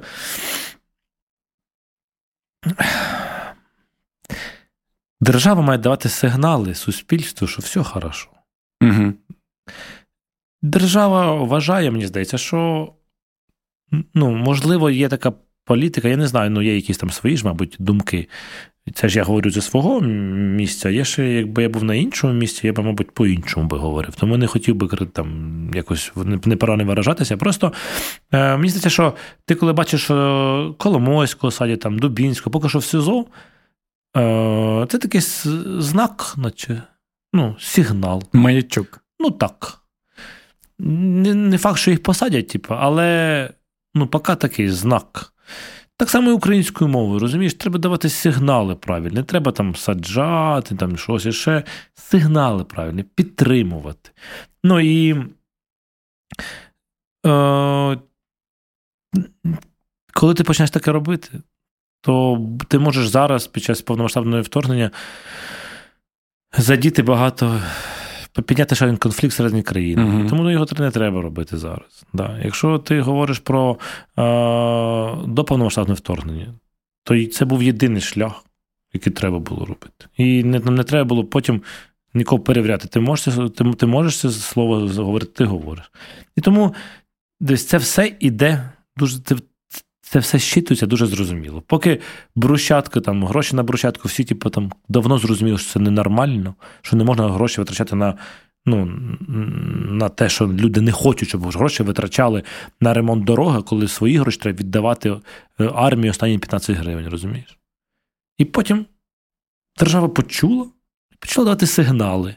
[5.22, 8.30] держава має давати сигнали суспільству, що все хорошо.
[8.82, 9.14] Угу.
[10.64, 12.90] Держава вважає, мені здається, що
[14.14, 15.34] ну, можливо, є така
[15.66, 18.30] політика, я не знаю, ну є якісь там свої ж, мабуть, думки.
[18.94, 20.90] Це ж я говорю зі свого місця.
[20.90, 24.16] Є ще, якби я був на іншому місці, я б, мабуть, по-іншому би говорив.
[24.16, 26.12] Тому не хотів би там якось
[26.46, 27.38] неправильно виражатися.
[27.38, 27.74] Просто
[28.32, 29.14] е, мені здається, що
[29.46, 30.08] ти, коли бачиш
[30.78, 33.26] Коломойського садять, там, Дубінського, поки що в СИЗО,
[34.18, 35.22] е, це такий
[35.82, 36.82] знак, наче
[37.34, 38.24] ну, сигнал.
[38.34, 39.04] Маячок.
[39.20, 39.83] Ну так
[40.84, 43.50] не не факт, що їх посадять, типу, але
[43.94, 45.34] ну, поки такий знак.
[45.98, 49.16] Так само і українською мовою, розумієш, треба давати сигнали правильні.
[49.16, 51.64] Не треба там саджати, там щось іще.
[51.96, 54.10] Сигнали правильні, підтримувати.
[54.64, 55.16] Ну і
[57.26, 57.98] е,
[60.14, 61.30] коли ти почнеш таке робити,
[62.02, 64.92] то ти можеш зараз під час повномасштабного вторгнення
[66.58, 67.62] задіти багато
[68.42, 70.02] підняти ще один конфлікт середньої країни.
[70.02, 70.30] Uh-huh.
[70.30, 72.06] Тому його не треба робити зараз.
[72.14, 72.40] Да.
[72.44, 74.24] Якщо ти говориш про е,
[75.28, 75.44] до
[75.94, 76.54] вторгнення,
[77.04, 78.46] то це був єдиний шлях,
[78.94, 80.06] який треба було робити.
[80.18, 81.62] І не не треба було потім
[82.14, 82.88] нікого перевіряти.
[82.88, 85.92] Ти можеш ти, ти можеш це слово говорити, ти говориш.
[86.36, 86.74] І тому
[87.40, 89.20] десь це все іде дуже.
[90.14, 91.64] Це, все щитується дуже зрозуміло.
[91.68, 92.00] Поки
[92.36, 97.04] брусчатка, там, гроші на брусчатку, всі типу, там, давно зрозуміли, що це ненормально, що не
[97.04, 98.18] можна гроші витрачати на
[98.66, 98.86] ну,
[99.90, 102.44] на те, що люди не хочуть, щоб гроші витрачали
[102.82, 105.10] на ремонт дороги, коли свої гроші треба віддавати
[105.60, 107.58] е, армії останні 15 гривень, розумієш?
[108.38, 108.86] І потім
[109.80, 110.66] держава почула
[111.20, 112.36] почала давати сигнали.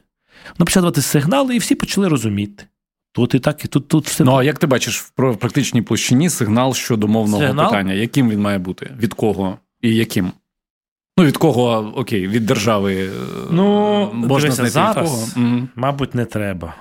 [0.59, 2.67] Вона почала давати сигнали, і всі почали розуміти.
[3.17, 4.25] Тут і так, і тут тут все.
[4.25, 7.67] Ну а як ти бачиш в практичній площині сигнал щодо мовного сигнал?
[7.67, 7.93] питання?
[7.93, 8.91] Яким він має бути?
[8.99, 10.33] Від кого і яким?
[11.19, 13.11] Ну, від кого, окей, від держави е,
[13.51, 15.69] ну, можна знайти зараз, від кого?
[15.75, 16.75] Мабуть, не треба.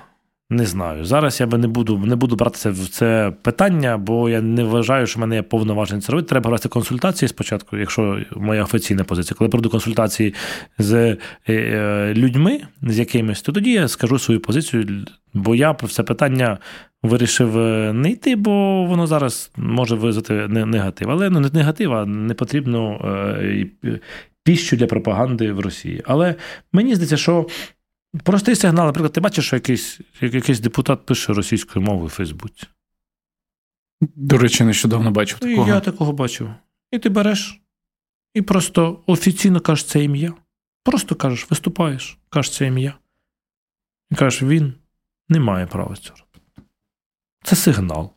[0.49, 1.05] Не знаю.
[1.05, 5.07] Зараз я би не буду не буду братися в це питання, бо я не вважаю,
[5.07, 6.29] що в мене є повноважень це робити.
[6.29, 9.35] Треба брати консультації спочатку, якщо моя офіційна позиція.
[9.37, 10.33] Коли проведу консультації
[10.77, 11.17] з е,
[11.49, 16.57] е, людьми, з якимись, то тоді я скажу свою позицію, бо я про це питання
[17.03, 21.11] вирішив е, не йти, бо воно зараз може визвати негатив.
[21.11, 22.99] Але ну, не негатив, а не потрібно
[24.43, 26.01] піщу для пропаганди в Росії.
[26.05, 26.35] Але
[26.73, 27.45] мені здається, що.
[28.23, 32.67] Простий сигнал, наприклад, ти бачиш, що якийсь якийсь депутат пише російською мовою в Фейсбуці.
[34.01, 35.39] До речі, нещодавно бачив.
[35.39, 35.67] такого.
[35.67, 36.49] І я такого бачив.
[36.91, 37.61] І ти береш
[38.33, 40.33] і просто офіційно кажеш це ім'я.
[40.83, 42.93] Просто кажеш, виступаєш, кажеш це ім'я.
[44.11, 44.73] І кажеш, він
[45.29, 46.71] не має права цього робити.
[47.43, 48.13] Це сигнал.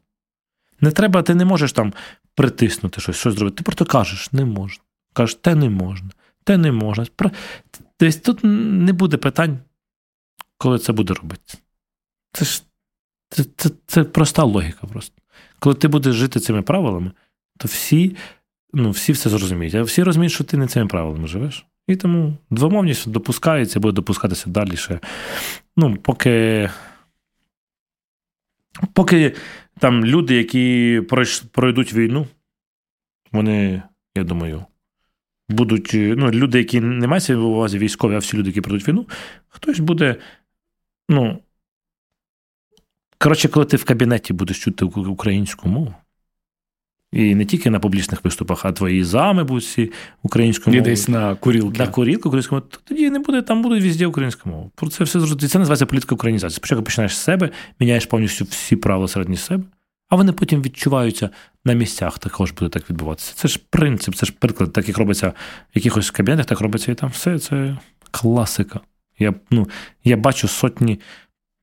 [0.81, 1.95] Не треба, ти не можеш там
[2.35, 3.57] притиснути щось, щось зробити.
[3.57, 4.85] Ти просто кажеш, не можна.
[5.13, 6.11] Кажеш, те не можна,
[6.45, 7.07] те не можна.
[7.97, 9.59] Тобто тут не буде питань
[10.59, 11.59] коли це буде робити.
[12.33, 12.63] Це ж
[13.31, 15.23] це, це, це проста логіка просто.
[15.59, 17.13] Коли ти будеш жити цими правилами,
[17.59, 18.17] то всі
[18.73, 19.75] ну, всі все зрозуміють.
[19.75, 21.67] А всі розуміють, що ти не цими правилами живеш.
[21.87, 25.01] І тому двомовність допускається, буде допускатися далі ще.
[25.77, 26.71] Ну, поки.
[28.93, 29.35] Поки
[29.79, 31.03] там люди, які
[31.53, 32.27] пройдуть війну,
[33.33, 33.83] вони,
[34.15, 34.65] я думаю,
[35.49, 35.91] будуть.
[35.95, 39.07] Ну, люди, які не мають в увазі військові, а всі люди, які пройдуть війну,
[39.49, 40.17] хтось буде
[41.09, 41.39] ну.
[43.19, 45.95] Коротше, коли ти в кабінеті будеш чути українську мову,
[47.13, 49.93] і не тільки на публічних виступах, а твої зами будуть всі
[50.23, 50.93] українською мовою.
[50.93, 51.79] І десь на курілки.
[51.79, 54.71] На курілку українською мовою, тоді не буде, там буде везде українська мова.
[54.75, 55.49] Про це все зрозуміло.
[55.49, 56.57] Це називається політика українізація.
[56.57, 57.51] Спочатку починаєш з себе,
[57.81, 59.65] міняєш повністю всі правила середні себе,
[60.09, 61.31] а вони потім відчуваються
[61.65, 63.33] на місцях, також буде так відбуватися.
[63.35, 65.33] Це ж принцип, це ж приклад, так як робиться в
[65.75, 67.39] якихось кабінетах, так робиться і там все.
[67.39, 67.77] Це
[68.11, 68.81] класика.
[69.19, 69.69] Я ну,
[70.05, 71.01] я бачу сотні,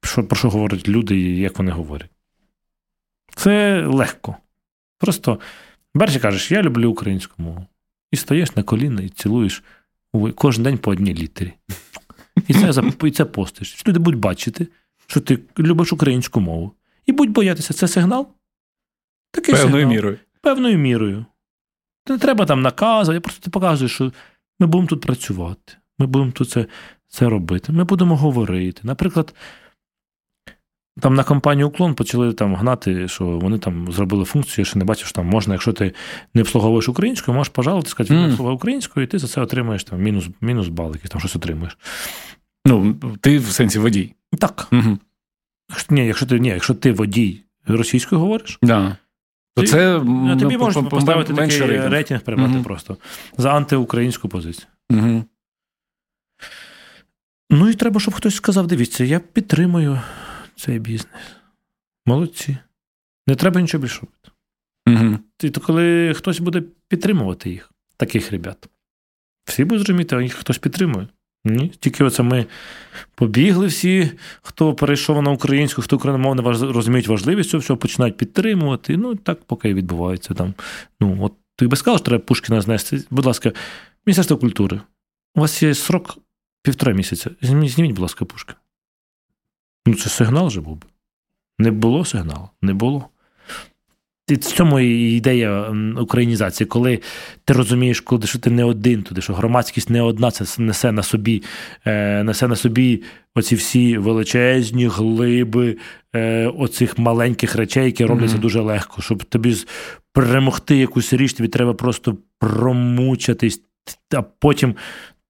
[0.03, 2.11] що, про що говорять люди і як вони говорять.
[3.35, 4.37] Це легко.
[4.97, 5.39] Просто
[5.93, 7.65] береш і кажеш, я люблю українську мову.
[8.11, 9.63] І стоїш на коліна і цілуєш
[10.35, 11.53] кожен день по одній літері.
[12.47, 13.87] І це і це постиш.
[13.87, 14.67] Люди будуть бачити,
[15.07, 16.71] що ти любиш українську мову.
[17.05, 18.27] І будь боятися, це сигнал?
[19.31, 19.89] Такий Певною сигнал.
[19.89, 20.19] мірою.
[20.41, 21.25] Певною мірою.
[22.07, 24.11] Не треба там наказувати, просто ти показуєш, що
[24.59, 25.73] ми будемо тут працювати.
[25.99, 26.65] Ми будемо тут це
[27.07, 27.71] це робити.
[27.71, 28.81] Ми будемо говорити.
[28.83, 29.33] Наприклад,
[30.99, 34.85] там на компанію Уклон почали там гнати, що вони там зробили функцію, я ще не
[34.85, 35.93] бачив, що там можна, якщо ти
[36.33, 38.25] не обслуговуєш українською, можеш пожалувати, сказати, mm.
[38.25, 41.77] обслуговує українською, і ти за це отримаєш там мінус мінус бал, який там щось отримуєш.
[42.65, 44.13] Ну, ти в сенсі водій.
[44.39, 44.67] Так.
[44.71, 44.97] Угу.
[45.89, 48.97] Ні, якщо ти ні, якщо ти водій російською говориш, да.
[49.55, 52.63] то ти, це ну, тобі можеш поставити такий рейтинг, рейтинг приймати угу.
[52.63, 52.97] просто
[53.37, 54.67] за антиукраїнську позицію.
[54.91, 55.23] Угу.
[57.55, 60.01] Ну і треба, щоб хтось сказав: дивіться, я підтримую
[60.55, 61.21] цей бізнес.
[62.05, 62.57] Молодці.
[63.27, 64.31] Не треба нічого більше робити.
[64.87, 65.19] Угу.
[65.43, 68.69] І то коли хтось буде підтримувати їх, таких ребят,
[69.45, 71.07] всі будуть розуміти, а їх хтось підтримує.
[71.45, 72.45] Ні, Тільки оце ми
[73.15, 78.97] побігли всі, хто перейшов на українську, хто україномовно розуміють важливість цього всього, починають підтримувати.
[78.97, 80.53] Ну, так поки і відбувається там.
[80.99, 83.03] Ну, от ти би сказав, що треба Пушкіна знести.
[83.09, 83.51] Будь ласка,
[84.05, 84.81] Міністерство культури.
[85.35, 86.17] У вас є срок
[86.65, 87.29] півтора місяця.
[87.41, 88.53] Зніміть, будь ласка, пушки.
[89.85, 90.87] Ну, це сигнал же був би.
[91.59, 93.09] Не було сигналу, не було.
[94.27, 96.99] І в цьому і ідея українізації, коли
[97.45, 101.03] ти розумієш, коли що ти не один туди, що громадськість не одна, це несе на
[101.03, 101.43] собі
[101.85, 103.03] е, несе на собі
[103.35, 105.77] оці всі величезні глиби
[106.15, 108.41] е, оцих маленьких речей, які робляться mm-hmm.
[108.41, 109.01] дуже легко.
[109.01, 109.55] Щоб тобі
[110.13, 113.61] перемогти якусь річ, тобі треба просто промучатись,
[114.13, 114.75] а потім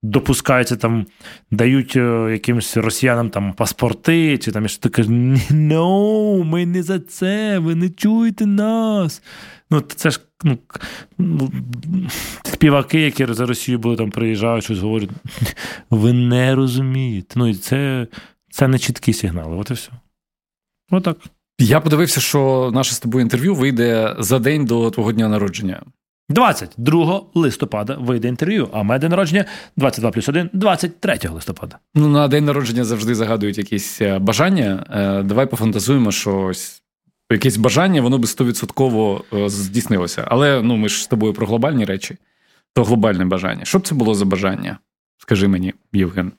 [0.03, 1.05] допускаються там,
[1.51, 5.11] дають е, якимось росіянам там паспорти, чи там що ти кажеш,
[5.51, 9.21] no, ми не за це, ви не чуєте нас.
[9.71, 10.57] Ну, це ж ну,
[11.17, 11.51] ну,
[12.43, 15.09] співаки, які за Росію були там приїжджають, щось говорять.
[15.89, 17.33] Ви не розумієте.
[17.35, 18.07] Ну, і це
[18.49, 19.55] це не чіткі сигнали.
[19.55, 19.91] От і все.
[20.91, 21.17] Отак.
[21.59, 25.81] Я подивився, що наше з тобою інтерв'ю вийде за день до твого дня народження.
[26.29, 29.45] 22 листопада вийде інтерв'ю, а моє день народження
[29.77, 31.79] 22 плюс 1, 23 листопада.
[31.95, 34.85] Ну, на день народження завжди загадують якісь е, бажання.
[34.89, 36.81] Е, давай пофантазуємо, що ось
[37.31, 40.25] якесь бажання, воно би стовідсотково е, здійснилося.
[40.27, 42.17] Але ну, ми ж з тобою про глобальні речі,
[42.73, 43.65] то глобальне бажання.
[43.65, 44.77] Що б це було за бажання?
[45.17, 46.31] Скажи мені, Євген.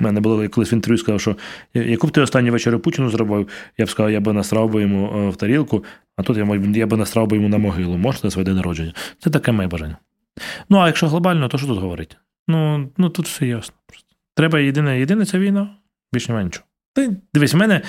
[0.00, 1.36] У мене було колись в інтерв'ю, сказав, що
[1.74, 3.48] яку б ти останню вечерю Путіну зробив,
[3.78, 5.84] я б сказав, я би насрав би йому в тарілку,
[6.16, 7.96] а тут я я би насрав би йому на могилу.
[7.96, 8.94] Можна своє день народження.
[9.18, 9.96] Це таке моє бажання.
[10.68, 12.16] Ну, а якщо глобально, то що тут говорити?
[12.48, 13.74] Ну, ну тут все ясно.
[14.34, 15.76] Треба єдине, єдине це війна,
[16.12, 16.66] більш немає нічого.
[16.94, 17.82] Ти дивись, у мене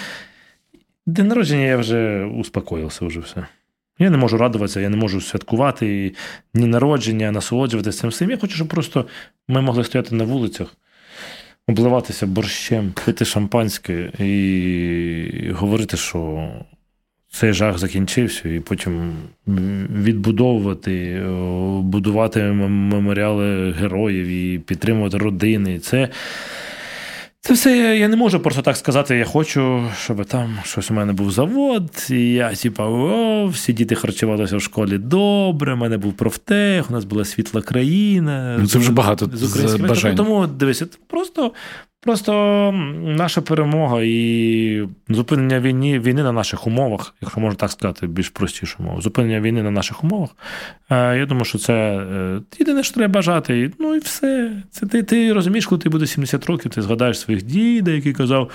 [1.06, 3.48] день народження я вже успокоївся, вже все.
[4.00, 6.16] Я не можу радуватися, я не можу святкувати
[6.54, 8.32] ні народження, насолоджуватися цим всім.
[8.32, 9.06] Я хочу, щоб просто
[9.48, 10.76] ми могли стояти на вулицях,
[11.68, 16.49] обливатися борщем, пити шампанське і говорити, що
[17.32, 19.14] цей жах закінчився, і потім
[20.03, 21.24] відбудовувати,
[21.82, 25.80] будувати меморіали героїв і підтримувати родини.
[25.80, 26.09] Це
[27.44, 29.18] це все я не можу просто так сказати.
[29.18, 33.96] Я хочу, щоб там щось у мене був завод, і я, типа, о, всі діти
[33.96, 35.74] харчувалися в школі добре.
[35.74, 38.58] У мене був профтех, у нас була світла країна.
[38.60, 40.16] Ну, Це вже багато з бажань.
[40.16, 41.52] Тому дивися, просто
[42.04, 48.30] Просто наша перемога і зупинення війни війни на наших умовах, якщо можна так сказати, більш
[48.30, 50.30] простіше мову, зупинення війни на наших умовах.
[50.89, 53.72] Е, я думаю, що це е, єдине, що треба бажати.
[53.80, 54.51] Ну і все.
[54.72, 58.51] Це ти ти розумієш, коли ти буде 70 років, ти згадаєш своїх діда, який казав.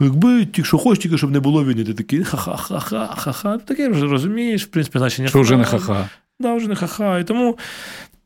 [0.00, 3.58] Якби тільки що хочеш, тільки щоб не було війни, ти такий ха-ха-ха-ха, ха-ха.
[3.58, 5.28] Таке вже розумієш, в принципі, значення.
[5.28, 6.08] Що вже не ха-ха.
[6.40, 7.18] Да, вже не ха-ха.
[7.18, 7.58] І тому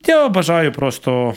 [0.07, 1.35] я бажаю просто.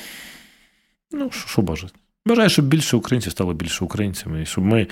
[1.12, 1.94] Ну, що бажати?
[2.26, 4.88] Бажаю, щоб більше українців стало більше українцями, і щоб ми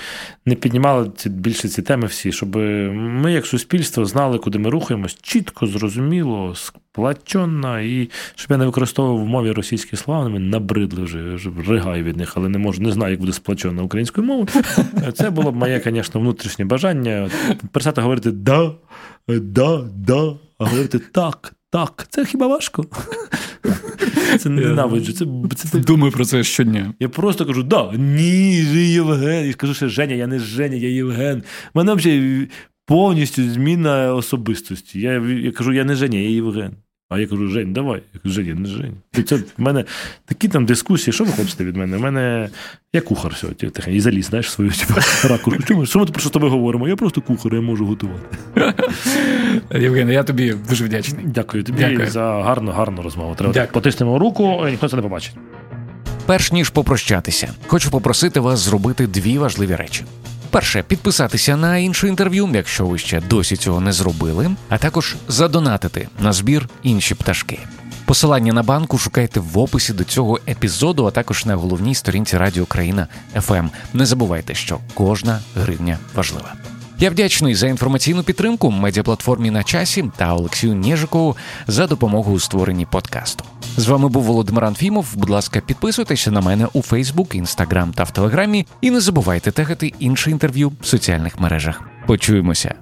[0.46, 5.18] не піднімали ці більше ці теми всі, щоб ми, як суспільство, знали, куди ми рухаємось,
[5.22, 11.36] чітко, зрозуміло, сплаченно, і щоб я не використовував в мові російські слова, вони набридли вже,
[11.36, 14.48] вже ригаю від них, але не можу, не знаю, як буде сплачено українською мовою.
[15.14, 17.30] Це було б моє, звісно, внутрішнє бажання.
[17.72, 18.72] Перестати говорити да,
[19.28, 22.08] да, да, а говорити так, так.
[22.10, 22.86] Це хіба важко?
[24.40, 25.14] Це ненавиджу.
[25.14, 26.94] Це, це, Думаю про це щодня.
[27.00, 28.56] Я просто кажу: да, ні,
[28.94, 29.48] Євген.
[29.48, 31.44] Я кажу, що Женя, я не Женя, я Євген.
[31.74, 32.48] У мене взагалі
[32.86, 35.00] повністю зміна особистості.
[35.00, 36.76] Я я кажу, я не Женя, я Євген.
[37.12, 38.04] А я кажу, Жень, давай.
[38.14, 38.94] Я кажу, Женя, не Жень.
[39.26, 39.86] Це в мене
[40.26, 41.98] такі там дискусії, що ви хочете від мене?
[41.98, 42.50] У мене
[42.94, 43.70] я кухар сьогодні.
[43.88, 44.94] І заліз, знаєш, свою типу,
[45.24, 45.58] ракуру.
[45.68, 45.86] Чому?
[45.86, 46.88] Що ми про що з тобою говоримо?
[46.88, 48.38] Я просто кухар, я можу готувати.
[49.80, 51.26] Євген, я тобі дуже вдячний.
[51.26, 52.10] Дякую тобі Дякую.
[52.10, 53.36] за гарну, гарну розмову.
[53.36, 55.36] Треба потиснемо руку, ніхто це не побачить.
[56.26, 60.04] Перш ніж попрощатися, хочу попросити вас зробити дві важливі речі.
[60.52, 66.08] Перше підписатися на інше інтерв'ю, якщо ви ще досі цього не зробили, а також задонатити
[66.20, 67.60] на збір інші пташки.
[68.06, 72.66] Посилання на банку шукайте в описі до цього епізоду, а також на головній сторінці Радіо
[72.66, 73.08] Країна
[73.42, 73.68] ФМ.
[73.94, 76.54] Не забувайте, що кожна гривня важлива.
[77.02, 81.38] Я вдячний за інформаційну підтримку медіаплатформі на часі та Олексію Нєжикову
[81.68, 83.44] за допомогу у створенні подкасту.
[83.78, 85.08] З вами був Володимир Анфімов.
[85.16, 88.66] Будь ласка, підписуйтеся на мене у Фейсбук, Інстаграм та в Телеграмі.
[88.82, 91.82] І не забувайте тегати наше інтерв'ю в соціальних мережах.
[92.08, 92.76] Почуємося.